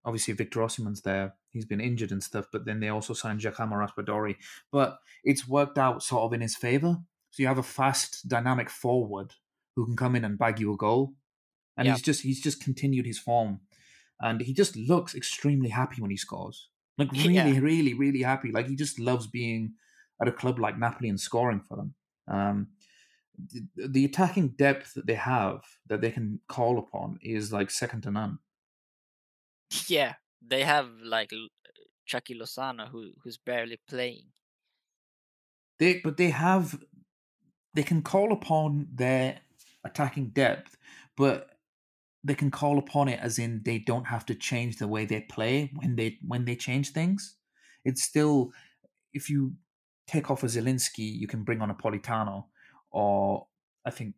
[0.04, 1.36] obviously Victor Osimhen's there.
[1.52, 4.36] He's been injured and stuff, but then they also signed Giacomo Raspadori.
[4.72, 6.98] But it's worked out sort of in his favor.
[7.32, 9.34] So you have a fast, dynamic forward
[9.76, 11.14] who can come in and bag you a goal,
[11.78, 13.62] and he's just he's just continued his form,
[14.20, 16.70] and he just looks extremely happy when he scores.
[17.00, 17.60] Like really, yeah.
[17.60, 18.52] really, really happy.
[18.52, 19.74] Like he just loves being
[20.22, 21.96] at a club like Napoli and scoring for them.
[22.28, 22.68] Um,
[23.76, 28.02] the, the attacking depth that they have that they can call upon is like second
[28.02, 28.40] to none.
[29.88, 31.32] Yeah, they have like
[32.06, 34.26] Chucky Lozano who who's barely playing.
[35.80, 36.78] They but they have
[37.74, 39.40] they can call upon their
[39.86, 40.76] attacking depth,
[41.16, 41.50] but
[42.24, 45.22] they can call upon it as in they don't have to change the way they
[45.22, 47.36] play when they when they change things.
[47.86, 48.52] It's still
[49.14, 49.54] if you
[50.08, 52.46] take off a Zielinski, you can bring on a Politano,
[52.92, 53.48] or
[53.86, 54.16] I think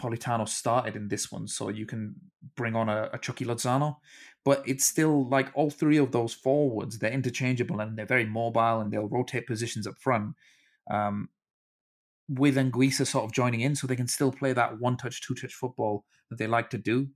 [0.00, 2.14] Politano started in this one, so you can
[2.54, 3.96] bring on a, a Chucky Lozano.
[4.44, 8.80] But it's still like all three of those forwards, they're interchangeable and they're very mobile
[8.80, 10.34] and they'll rotate positions up front.
[10.90, 11.28] Um,
[12.28, 15.34] with Anguissa sort of joining in, so they can still play that one touch, two
[15.34, 17.08] touch football that they like to do.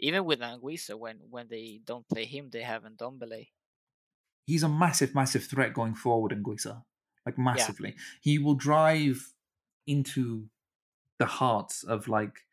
[0.00, 3.48] Even with Anguissa, when when they don't play him, they have Ndombele.
[4.46, 6.82] He's a massive, massive threat going forward, Anguissa.
[7.26, 7.90] Like massively.
[7.90, 8.02] Yeah.
[8.20, 9.34] He will drive
[9.86, 10.48] into
[11.18, 12.46] the hearts of like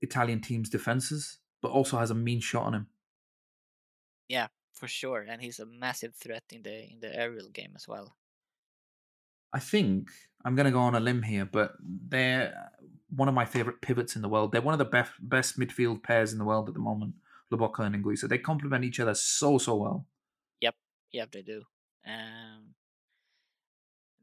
[0.00, 2.86] Italian teams' defenses, but also has a mean shot on him.
[4.28, 7.86] Yeah, for sure, and he's a massive threat in the in the aerial game as
[7.86, 8.16] well.
[9.52, 10.10] I think
[10.44, 12.70] I'm going to go on a limb here, but they're
[13.18, 14.52] one of my favorite pivots in the world.
[14.52, 17.14] They're one of the best best midfield pairs in the world at the moment,
[17.52, 18.28] Lobotka and Anguissa.
[18.28, 20.06] They complement each other so so well.
[20.60, 20.76] Yep,
[21.12, 21.62] yep, they do.
[22.06, 22.74] Um,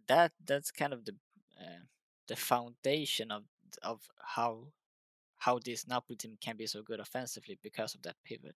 [0.07, 1.15] that that's kind of the
[1.59, 1.83] uh,
[2.27, 3.43] the foundation of
[3.83, 3.99] of
[4.35, 4.67] how
[5.39, 8.55] how this Napoli team can be so good offensively because of that pivot.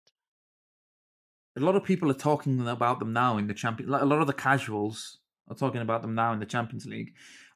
[1.58, 3.94] A lot of people are talking about them now in the champion.
[3.94, 7.14] A lot of the casuals are talking about them now in the Champions League.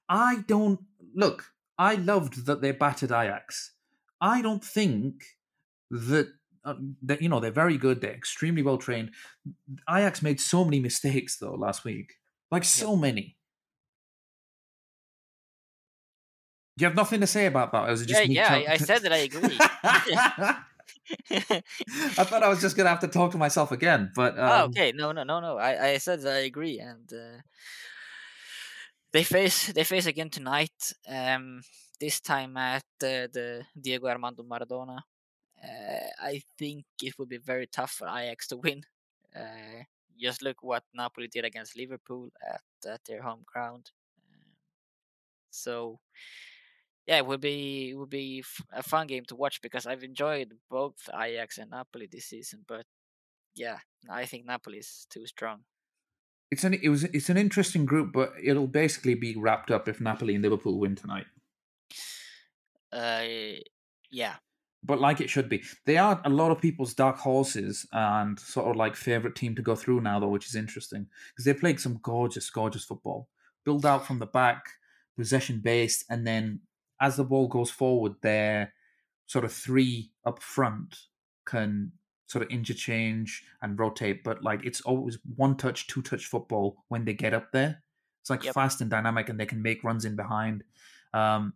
[0.09, 0.79] I don't
[1.15, 1.52] look.
[1.77, 3.73] I loved that they battered Ajax.
[4.21, 5.23] I don't think
[5.89, 6.29] that
[6.65, 8.01] uh, that you know they're very good.
[8.01, 9.11] They're extremely well trained.
[9.89, 12.13] Ajax made so many mistakes though last week,
[12.51, 13.37] like so many.
[16.77, 17.89] Do you have nothing to say about that?
[17.89, 18.71] Or is it just yeah, yeah.
[18.71, 19.57] I, I said that I agree.
[22.17, 24.51] I thought I was just gonna have to talk to myself again, but oh, um...
[24.51, 25.57] oh, okay, no, no, no, no.
[25.57, 27.41] I, I said I agree, and uh,
[29.13, 30.93] they face they face again tonight.
[31.07, 31.61] Um,
[31.99, 34.99] this time at uh, the Diego Armando Maradona.
[35.63, 38.81] Uh, I think it will be very tough for Ajax to win.
[39.33, 39.83] Uh,
[40.19, 43.91] just look what Napoli did against Liverpool at, at their home ground.
[45.49, 45.99] So,
[47.05, 50.53] yeah, it will be it will be a fun game to watch because I've enjoyed
[50.69, 52.65] both Ajax and Napoli this season.
[52.67, 52.85] But
[53.55, 53.77] yeah,
[54.09, 55.63] I think Napoli is too strong.
[56.53, 59.99] It's an it was it's an interesting group, but it'll basically be wrapped up if
[59.99, 61.25] Napoli and Liverpool win tonight.
[62.91, 63.57] Uh,
[64.11, 64.35] yeah,
[64.83, 65.63] but like it should be.
[65.87, 69.63] They are a lot of people's dark horses and sort of like favorite team to
[69.63, 73.29] go through now, though, which is interesting because they're playing some gorgeous, gorgeous football.
[73.65, 74.63] Build out from the back,
[75.17, 76.59] possession based, and then
[77.01, 78.73] as the ball goes forward, their
[79.25, 80.97] sort of three up front
[81.47, 81.93] can
[82.27, 87.05] sort of interchange and rotate, but like it's always one touch, two touch football when
[87.05, 87.83] they get up there.
[88.21, 88.53] It's like yep.
[88.53, 90.63] fast and dynamic, and they can make runs in behind.
[91.13, 91.53] Um,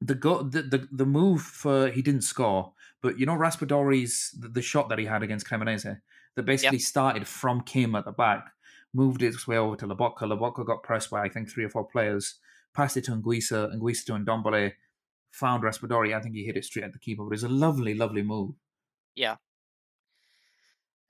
[0.00, 4.48] the go the, the the move for he didn't score, but you know Raspadori's the,
[4.48, 6.00] the shot that he had against Cremonese
[6.36, 6.86] that basically yep.
[6.86, 8.46] started from Kim at the back,
[8.94, 10.20] moved its way over to Lobotka.
[10.20, 12.36] Lobotka got pressed by I think three or four players,
[12.74, 14.72] passed it to Anguissa, Anguissa to Ndombele,
[15.32, 16.14] found Raspadori.
[16.14, 18.54] I think he hit it straight at the keeper, but it's a lovely, lovely move.
[19.14, 19.36] Yeah.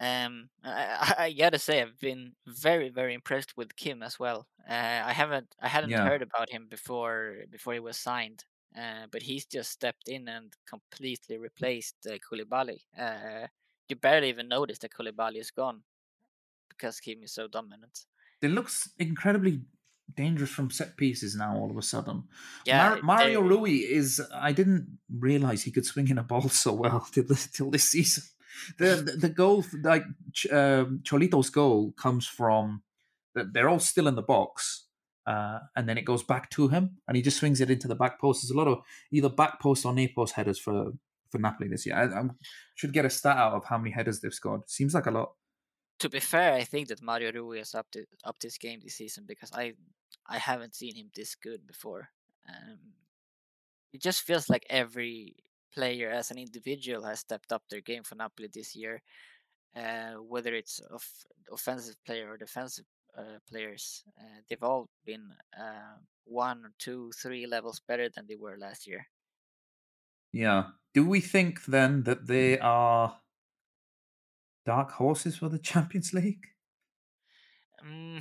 [0.00, 4.46] Um, I, I, gotta say I've been very, very impressed with Kim as well.
[4.68, 6.06] Uh, I haven't, I hadn't yeah.
[6.06, 8.44] heard about him before before he was signed.
[8.76, 12.80] Uh, but he's just stepped in and completely replaced uh, Koulibaly.
[12.98, 13.46] Uh,
[13.88, 15.82] you barely even notice that Koulibaly is gone
[16.68, 18.04] because Kim is so dominant.
[18.40, 19.62] It looks incredibly
[20.14, 21.56] dangerous from set pieces now.
[21.56, 22.24] All of a sudden,
[22.64, 24.20] yeah, Mar- Mario Rui is.
[24.32, 27.84] I didn't realize he could swing in a ball so well till this, till this
[27.84, 28.24] season.
[28.78, 30.04] The, the, goal, like
[30.50, 32.82] um, Cholito's goal, comes from.
[33.34, 34.86] That they're all still in the box,
[35.26, 37.94] uh, and then it goes back to him, and he just swings it into the
[37.94, 38.42] back post.
[38.42, 38.80] There's a lot of
[39.12, 40.92] either back post or near post headers for
[41.30, 41.94] for Napoli this year.
[41.94, 42.24] I, I
[42.74, 44.62] should get a stat out of how many headers they've scored.
[44.68, 45.32] Seems like a lot.
[46.00, 48.94] To be fair, I think that Mario Rui has upped it, up this game this
[48.94, 49.74] season because I
[50.26, 52.08] I haven't seen him this good before.
[52.48, 52.78] Um,
[53.92, 55.36] it just feels like every
[55.74, 59.02] player as an individual has stepped up their game for Napoli this year.
[59.76, 61.04] Uh, whether it's of
[61.52, 64.04] offensive player or defensive uh, players.
[64.18, 69.06] Uh, they've all been uh, one, two, three levels better than they were last year.
[70.32, 70.70] Yeah.
[70.94, 73.20] Do we think then that they are
[74.66, 76.46] dark horses for the Champions League?
[77.82, 78.20] Um,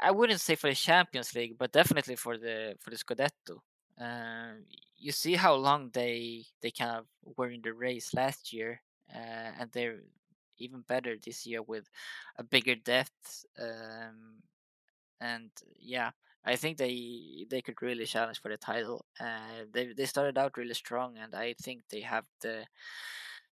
[0.00, 3.60] I wouldn't say for the Champions League, but definitely for the for the Scudetto.
[4.00, 4.54] Uh,
[4.96, 8.82] you see how long they they kind of were in the race last year,
[9.14, 10.00] uh, and they're
[10.58, 11.88] even better this year with
[12.36, 13.44] a bigger depth.
[13.58, 14.42] Um,
[15.20, 16.12] and yeah,
[16.44, 19.06] I think they they could really challenge for the title.
[19.20, 22.66] Uh, they they started out really strong, and I think they have the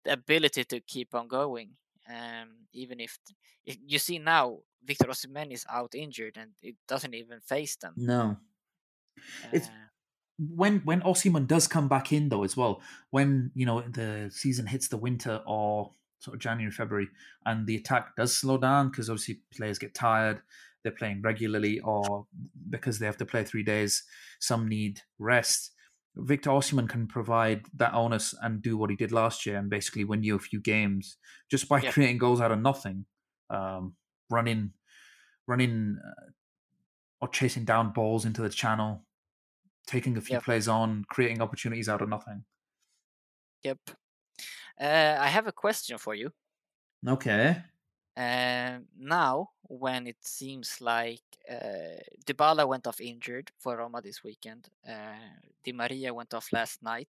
[0.04, 1.76] the ability to keep on going.
[2.08, 3.18] Um, even if,
[3.66, 7.98] if you see now Victor Osimhen is out injured and it doesn't even face them.
[7.98, 8.40] No,
[9.42, 9.70] uh, it's
[10.38, 12.80] when when Osimhen does come back in though as well.
[13.10, 17.08] When you know the season hits the winter or sort of January, February,
[17.44, 20.42] and the attack does slow down because obviously players get tired,
[20.82, 22.26] they're playing regularly, or
[22.70, 24.04] because they have to play three days,
[24.40, 25.72] some need rest.
[26.16, 30.02] Victor Osimhen can provide that onus and do what he did last year and basically
[30.02, 31.16] win you a few games
[31.48, 33.04] just by creating goals out of nothing,
[33.50, 33.94] um,
[34.28, 34.72] running,
[35.46, 36.30] running, uh,
[37.20, 39.04] or chasing down balls into the channel,
[39.88, 40.44] taking a few yep.
[40.44, 42.44] plays on, creating opportunities out of nothing.
[43.64, 43.78] Yep.
[44.80, 46.30] Uh, I have a question for you.
[47.06, 47.56] Okay.
[48.16, 54.68] Uh, now, when it seems like uh, Dybala went off injured for Roma this weekend,
[54.86, 55.28] uh,
[55.64, 57.08] Di Maria went off last night.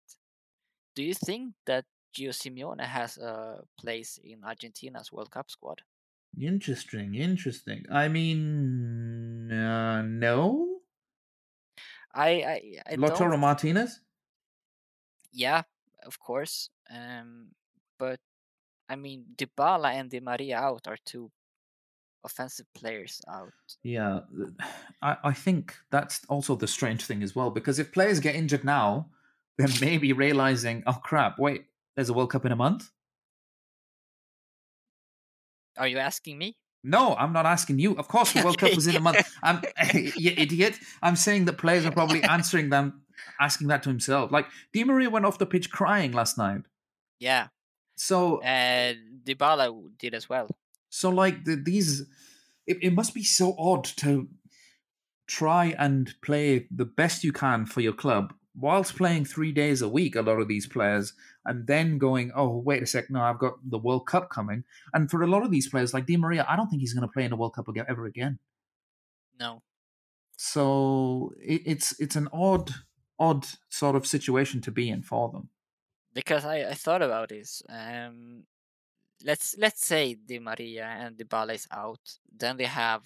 [0.95, 5.83] Do you think that Gio Simeone has a place in Argentina's World Cup squad?
[6.39, 7.85] Interesting, interesting.
[7.91, 10.68] I mean, uh, no.
[12.19, 13.41] I, I, I Lautaro don't...
[13.41, 14.01] Martinez.
[15.33, 15.63] Yeah,
[16.05, 16.69] of course.
[16.91, 17.53] Um,
[17.99, 18.19] but
[18.89, 21.31] I mean, Dybala and Di Maria out are two
[22.25, 23.53] offensive players out.
[23.85, 24.21] Yeah,
[25.03, 28.65] I, I think that's also the strange thing as well because if players get injured
[28.65, 29.11] now,
[29.59, 32.91] they're maybe realizing, oh crap, wait, there's a World Cup in a month.
[35.77, 36.57] Are you asking me?
[36.85, 37.97] No, I'm not asking you.
[37.97, 39.19] Of course, the World Cup was in a month.
[39.43, 39.63] I'm
[39.95, 40.79] you idiot.
[41.03, 43.03] I'm saying that players are probably answering them,
[43.41, 44.31] asking that to himself.
[44.31, 46.63] Like Di Maria went off the pitch crying last night.
[47.19, 47.49] Yeah.
[47.97, 50.49] So uh, Dybala did as well.
[50.91, 52.03] So like the, these,
[52.67, 54.29] it, it must be so odd to
[55.27, 59.89] try and play the best you can for your club whilst playing three days a
[59.89, 60.17] week.
[60.17, 61.13] A lot of these players,
[61.49, 64.65] and then going, oh wait a sec, no, I've got the World Cup coming.
[64.95, 67.07] And for a lot of these players, like Di Maria, I don't think he's going
[67.09, 68.39] to play in the World Cup again, ever again.
[69.41, 69.63] No.
[70.37, 72.71] So it, it's it's an odd
[73.19, 75.49] odd sort of situation to be in for them
[76.15, 77.63] because I, I thought about this.
[77.69, 78.45] Um,
[79.25, 82.01] let's let's say Di Maria and Dybala is out,
[82.37, 83.03] then they have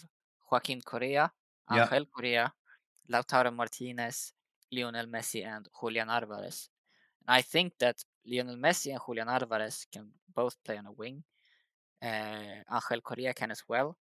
[0.50, 1.32] Joaquin Correa,
[1.70, 1.84] Yeah.
[1.84, 2.52] Angel Correa,
[3.10, 4.32] Lautaro Martinez,
[4.70, 6.68] Lionel Messi, and Julian Alvarez.
[7.26, 11.24] And I think that Lionel Messi and Julian Alvarez can both play on a wing.
[12.02, 13.96] Uh, Angel Correa can as well.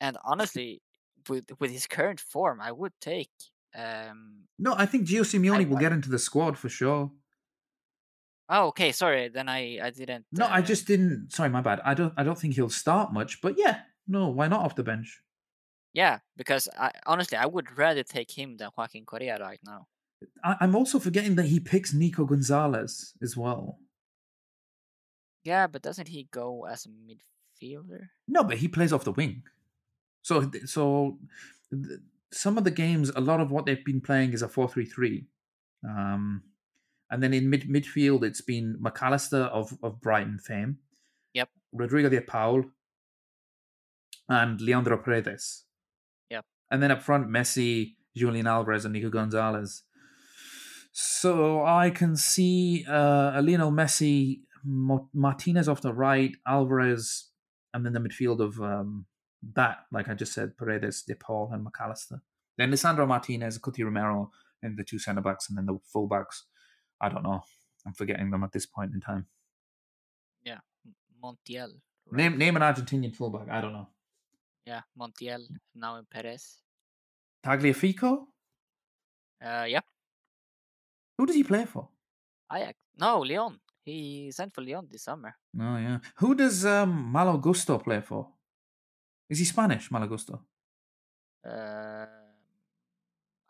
[0.00, 0.82] And honestly,
[1.28, 3.30] with with his current form, I would take.
[3.74, 7.10] Um, No, I think Gio Simeone I- will I- get into the squad for sure.
[8.48, 8.92] oh, okay.
[8.92, 10.26] Sorry, then I I didn't.
[10.32, 11.30] No, I uh, just didn't.
[11.32, 11.80] Sorry, my bad.
[11.84, 12.12] I don't.
[12.16, 13.40] I don't think he'll start much.
[13.40, 15.22] But yeah, no, why not off the bench?
[15.92, 19.86] yeah, because I honestly I would rather take him than Joaquin Correa right now.
[20.42, 23.78] I, I'm also forgetting that he picks Nico Gonzalez as well.
[25.44, 28.08] Yeah, but doesn't he go as a midfielder?
[28.26, 29.42] No, but he plays off the wing.
[30.22, 31.18] So, so
[31.70, 32.00] th-
[32.32, 35.26] some of the games, a lot of what they've been playing is a four-three-three,
[35.88, 36.42] um,
[37.10, 40.78] and then in mid midfield, it's been Mac Allister of of Brighton fame.
[41.34, 41.48] Yep.
[41.72, 42.64] Rodrigo de Paul
[44.28, 45.64] and Leandro Paredes.
[46.30, 46.44] Yep.
[46.70, 49.82] And then up front, Messi, Julian Alvarez, and Nico Gonzalez.
[50.98, 57.28] So I can see uh, Lionel Messi, Mo- Martinez off the right, Alvarez,
[57.74, 59.04] and then the midfield of um,
[59.54, 62.22] that, like I just said, Paredes, De Paul, and Mac Allister.
[62.56, 64.30] Then Lisandro Martinez, Cuti Romero,
[64.62, 66.44] and the two centre backs, and then the full backs.
[66.98, 67.42] I don't know.
[67.86, 69.26] I'm forgetting them at this point in time.
[70.46, 70.60] Yeah,
[71.22, 71.72] Montiel.
[72.06, 72.16] right?
[72.16, 73.50] Name name an Argentinian fullback.
[73.50, 73.88] I don't know.
[74.64, 75.42] Yeah, Montiel
[75.74, 76.62] now in Perez.
[77.44, 78.28] Tagliafico.
[79.44, 79.80] Uh, yeah,
[81.18, 81.88] Who does he play for?
[82.52, 82.78] Ajax.
[82.98, 83.58] No, Lyon.
[83.84, 85.36] He signed for Lyon this summer.
[85.58, 85.98] Oh yeah.
[86.16, 88.28] Who does um, Malo Gusto play for?
[89.28, 90.42] Is he Spanish, Malo Gusto?
[91.44, 92.06] Uh,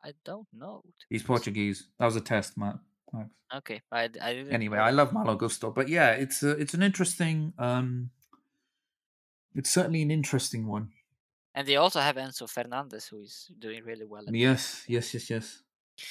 [0.05, 0.83] I don't know.
[1.09, 1.23] He's.
[1.23, 1.89] Portuguese.
[1.99, 2.79] That was a test, Matt.
[3.12, 3.31] Max.
[3.55, 4.53] Okay, I, I didn't.
[4.53, 7.53] Anyway, I love Malo Gusto, but yeah, it's a, it's an interesting.
[7.59, 8.11] Um,
[9.55, 10.91] it's certainly an interesting one.
[11.55, 14.25] And they also have Enzo Fernandez, who is doing really well.
[14.29, 15.62] At Yes, yes, yes, yes.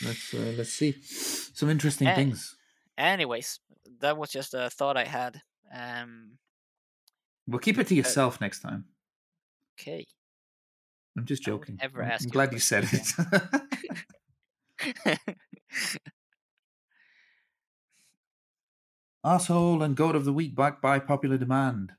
[0.03, 2.15] Let's uh, let's see some interesting Eh.
[2.15, 2.55] things.
[2.97, 3.59] Anyways,
[3.99, 5.41] that was just a thought I had.
[5.73, 6.37] Um,
[7.47, 8.85] We'll keep it to yourself next time.
[9.79, 10.05] okay.
[11.17, 11.77] I'm just joking.
[11.81, 13.07] never I'm, ask I'm glad you said it.
[19.23, 21.93] Asshole and God of the week back by popular demand.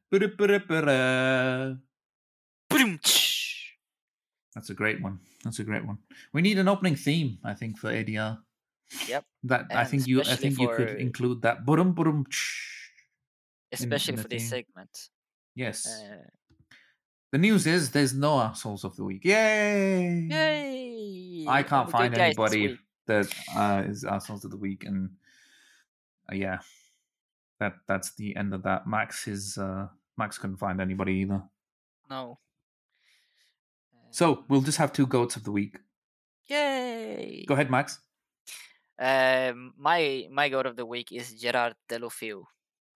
[4.56, 5.20] That's a great one.
[5.44, 5.98] That's a great one.
[6.32, 8.38] We need an opening theme, I think, for ADR.
[9.06, 9.24] Yep.
[9.44, 11.66] That I think you I think you could include that.
[11.66, 12.24] Burum burum.
[13.70, 14.64] Especially the for this theme.
[14.64, 15.10] segment.
[15.54, 15.86] Yes.
[15.86, 16.24] Uh,
[17.32, 19.26] the news is there's no assholes of the week.
[19.26, 20.26] Yay!
[20.30, 21.44] yay!
[21.46, 25.10] I can't find good guys this anybody that uh, is assholes of the week, and
[26.32, 26.60] uh, yeah,
[27.60, 28.86] that that's the end of that.
[28.86, 31.42] Max is uh, Max couldn't find anybody either.
[32.08, 32.38] No.
[34.16, 35.76] So we'll just have two goats of the week.
[36.48, 37.44] yay!
[37.46, 37.98] Go ahead, Max.
[38.98, 42.44] Um, my my goat of the week is Gerard Deulofeu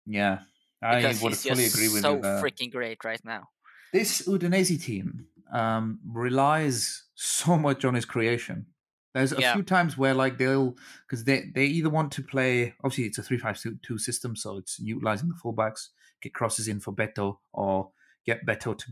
[0.06, 0.40] Yeah,
[0.82, 2.22] I because would fully agree with so you.
[2.22, 2.42] There.
[2.42, 3.50] freaking great right now.
[3.92, 8.68] this Udinese team um, relies so much on his creation.
[9.14, 9.54] There's a Yeah.
[9.56, 13.24] few times where like they'll because they they either want to play obviously it's a
[13.24, 15.90] three five two system, so it's utilizing the fullbacks,
[16.22, 17.92] get crosses in for Beto, or
[18.26, 18.86] get Beto to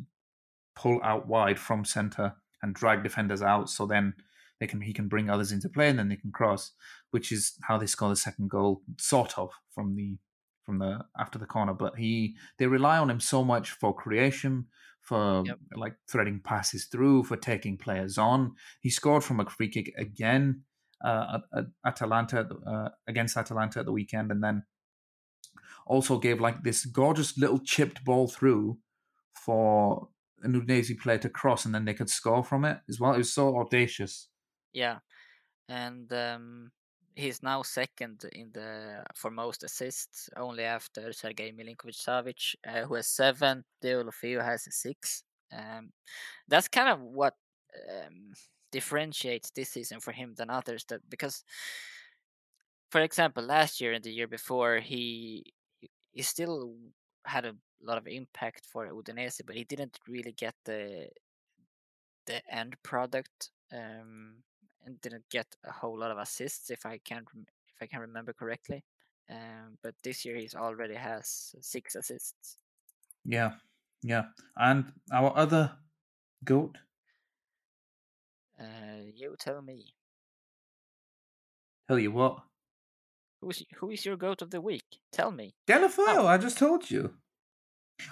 [0.78, 3.70] pull out wide from center and drag defenders out.
[3.70, 4.14] So then
[4.60, 6.72] they can he can bring others into play and then they can cross,
[7.12, 10.18] which is how they score the second goal, sort of from the
[10.66, 11.74] from the after the corner.
[11.74, 14.68] But he they rely on him so much for creation,
[15.02, 15.60] for Yep.
[15.76, 18.54] like threading passes through, for taking players on.
[18.82, 20.64] He scored from a free kick again
[21.04, 24.64] uh, at, at Atalanta uh, against Atalanta at the weekend, and then
[25.86, 28.78] also gave like this gorgeous little chipped ball through
[29.34, 30.10] for
[30.44, 33.14] an Udinese player to cross, and then they could score from it as well.
[33.14, 34.30] It was so audacious.
[34.74, 35.00] Yeah,
[35.70, 36.72] and um,
[37.16, 43.08] he's now second in the for most assists, only after Sergei Milinkovic-Savic, uh, who has
[43.10, 43.66] seven.
[43.84, 45.24] Deulofeu has six.
[45.52, 45.94] Um,
[46.48, 47.36] that's kind of what
[47.92, 48.34] um,
[48.72, 50.86] differentiates this season for him than others.
[50.86, 51.44] That because,
[52.92, 56.76] for example, last year and the year before, he he- he still
[57.28, 61.10] had a lot of impact for Udinese, but he didn't really get the
[62.26, 64.44] the end product um,
[64.86, 67.26] and didn't get a whole lot of assists if I can
[67.74, 68.84] if I can remember correctly.
[69.30, 72.58] Um, but this year he's already has six assists.
[73.26, 73.58] Yeah,
[74.02, 74.30] yeah.
[74.56, 75.78] And our other
[76.44, 76.78] goat,
[78.60, 79.96] Uh, you tell me
[81.88, 82.44] tell you what,
[83.42, 85.00] who's who is your goat of the week?
[85.12, 85.56] Tell me.
[85.68, 86.06] Deulofeu.
[86.08, 86.28] Oh.
[86.28, 87.14] I just told you.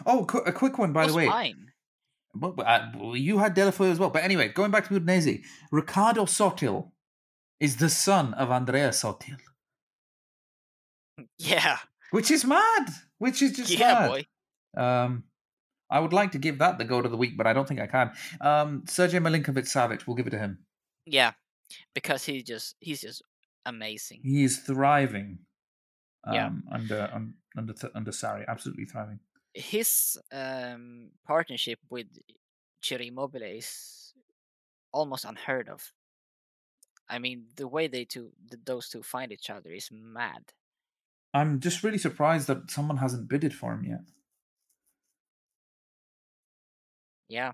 [0.05, 1.27] Oh, qu- a quick one by the way.
[1.27, 1.71] mine?
[2.35, 4.09] but, but, uh, you had Deulofeu as well.
[4.09, 6.91] But anyway, going back to Udinese, Riccardo Sottil
[7.59, 9.37] is the son of Andrea Sottil.
[11.37, 11.77] Yeah,
[12.11, 12.87] which is mad.
[13.17, 14.09] Which is just yeah, mad.
[14.09, 14.81] boy.
[14.81, 15.23] Um,
[15.89, 17.79] I would like to give that the goat of the week, but I don't think
[17.79, 18.11] I can.
[18.41, 20.59] Um, Sergey Milinkovic Savic, we'll give it to him.
[21.05, 21.31] Yeah,
[21.93, 23.23] because he just he's just
[23.65, 24.21] amazing.
[24.23, 25.39] He is thriving.
[26.23, 26.49] Um, Yeah.
[26.71, 29.19] under un, under th- under Sarri, absolutely thriving.
[29.53, 32.07] His um, partnership with
[32.81, 34.13] Ciro Immobile is
[34.91, 35.93] almost unheard of.
[37.07, 40.51] I mean, the way they two, th- those two find each other is mad.
[41.33, 44.01] I'm just really surprised that someone hasn't bidded for him yet.
[47.27, 47.51] Yeah,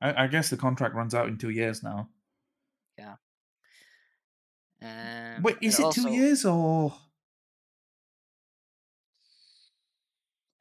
[0.00, 2.08] I, I guess the contract runs out in two years now.
[4.82, 6.94] Um, Wait, is it two years or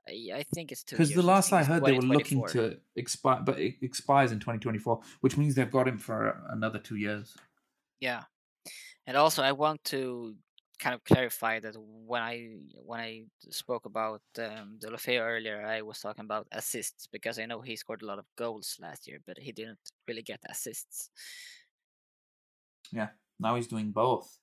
[0.08, 0.96] I I think it's two.
[0.96, 4.40] because the last think I heard they were looking to expire, but it expires in
[4.40, 7.36] 2024, which means they've got him for another two years.
[8.00, 8.24] Yeah,
[9.06, 10.36] and also I want to
[10.80, 16.00] kind of clarify that when I when I spoke about um, De earlier, I was
[16.00, 19.38] talking about assists because I know he scored a lot of goals last year, but
[19.38, 21.10] he didn't really get assists.
[22.92, 23.10] Yeah,
[23.40, 24.38] now he's doing both.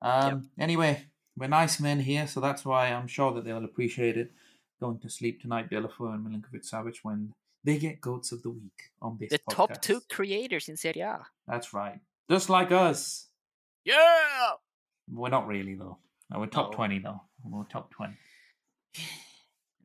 [0.00, 1.04] Um, Anyway,
[1.36, 4.32] we're nice men here, so that's why I'm sure that they'll appreciate it.
[4.80, 7.32] Going to sleep tonight, Deulofeu and Milinkovic Savic, when
[7.64, 11.24] they get goats of the week on this The top two creators in Serie A.
[11.46, 12.00] That's right.
[12.28, 13.28] Just like us.
[13.84, 14.50] Yeah.
[15.10, 15.98] We're not really, though.
[16.30, 16.76] No, we're top No.
[16.76, 17.20] 20, though.
[17.44, 18.14] We're top 20.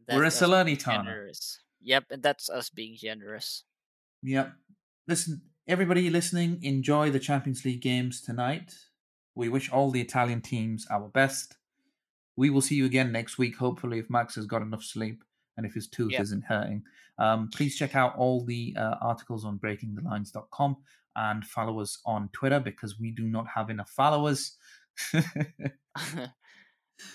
[0.10, 1.04] We're a Salernitana.
[1.04, 1.60] generous.
[1.82, 3.64] Yep, and that's us being generous.
[4.24, 4.54] Yep.
[5.08, 8.74] Listen, everybody listening, enjoy the Champions League games tonight.
[9.36, 11.58] We wish all the Italian teams our best.
[12.38, 15.24] We will see you again next week, hopefully, if Max has got enough sleep
[15.58, 16.84] and if his tooth isn't hurting.
[17.20, 20.78] Um, please check out all the uh, articles on breakingthelines.com
[21.16, 24.56] and follow us on Twitter because we do not have enough followers.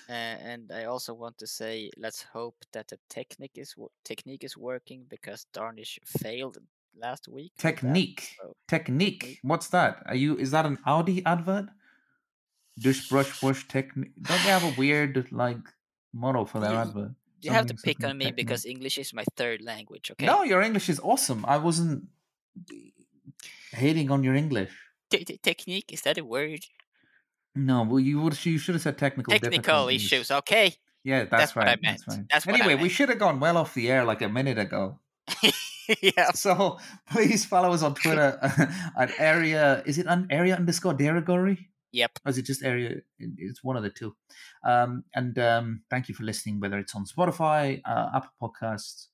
[0.09, 4.45] Uh, and I also want to say, let's hope that the technique is wo- technique
[4.45, 6.59] is working because Darnish failed
[6.97, 7.53] last week.
[7.59, 8.37] Technique.
[8.41, 9.39] so- Technique.
[9.43, 10.03] What's that?
[10.07, 10.37] Are you?
[10.37, 11.67] Is that an Audi advert?
[12.79, 14.13] Dush, brush, bush, technique.
[14.21, 15.59] Don't they have a weird like
[16.13, 17.11] model for their You- advert?
[17.43, 18.37] You have to pick on me technique.
[18.37, 20.13] because English is my third language.
[20.13, 20.27] Okay.
[20.27, 21.45] No, your English is awesome.
[21.45, 22.05] I wasn't
[23.73, 24.71] hating on your English.
[25.11, 26.61] Te- te- technique is that a word?
[27.57, 28.39] No, well, you would.
[28.47, 29.33] You should have said technical.
[29.33, 30.31] Technical issues.
[30.31, 30.77] Okay.
[31.05, 31.79] Yeah, that's, That's what right.
[31.79, 31.99] I meant.
[32.07, 32.27] That's right.
[32.31, 34.57] That's what I anyway, we should have gone well off the air like a minute
[34.59, 35.01] ago.
[36.03, 36.33] yeah.
[36.33, 36.79] So
[37.11, 38.39] please follow us on Twitter
[38.99, 39.83] at area.
[39.87, 41.59] Is it an area underscore di Rigore?
[41.93, 42.21] Yep.
[42.25, 43.01] Or is it just area?
[43.19, 44.15] It's one of the two.
[44.67, 49.09] Um, and um, thank you for listening, whether it's on Spotify, uh, Apple Podcasts,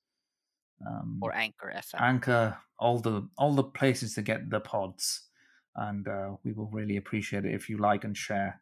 [0.87, 1.99] um, Or Anchor FM.
[1.99, 5.27] Anchor, all the all the places to get the pods,
[5.75, 8.61] and uh, we will really appreciate it if you like and share,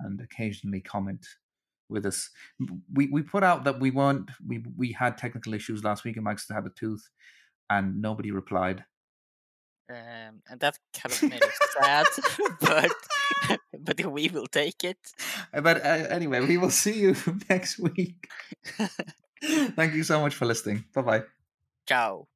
[0.00, 1.26] and occasionally comment
[1.88, 2.28] with us.
[2.92, 6.24] We we put out that we weren't we we had technical issues last week and
[6.24, 7.08] Max had a tooth,
[7.70, 8.84] and nobody replied.
[9.90, 12.06] um, and that kind of made us sad,
[12.60, 12.92] but
[13.78, 14.98] but we will take it.
[15.52, 17.14] But uh, anyway, we will see you
[17.50, 18.28] next week.
[19.76, 20.84] Thank you so much for listening.
[20.94, 21.22] Bye bye.
[21.86, 22.28] Ciao.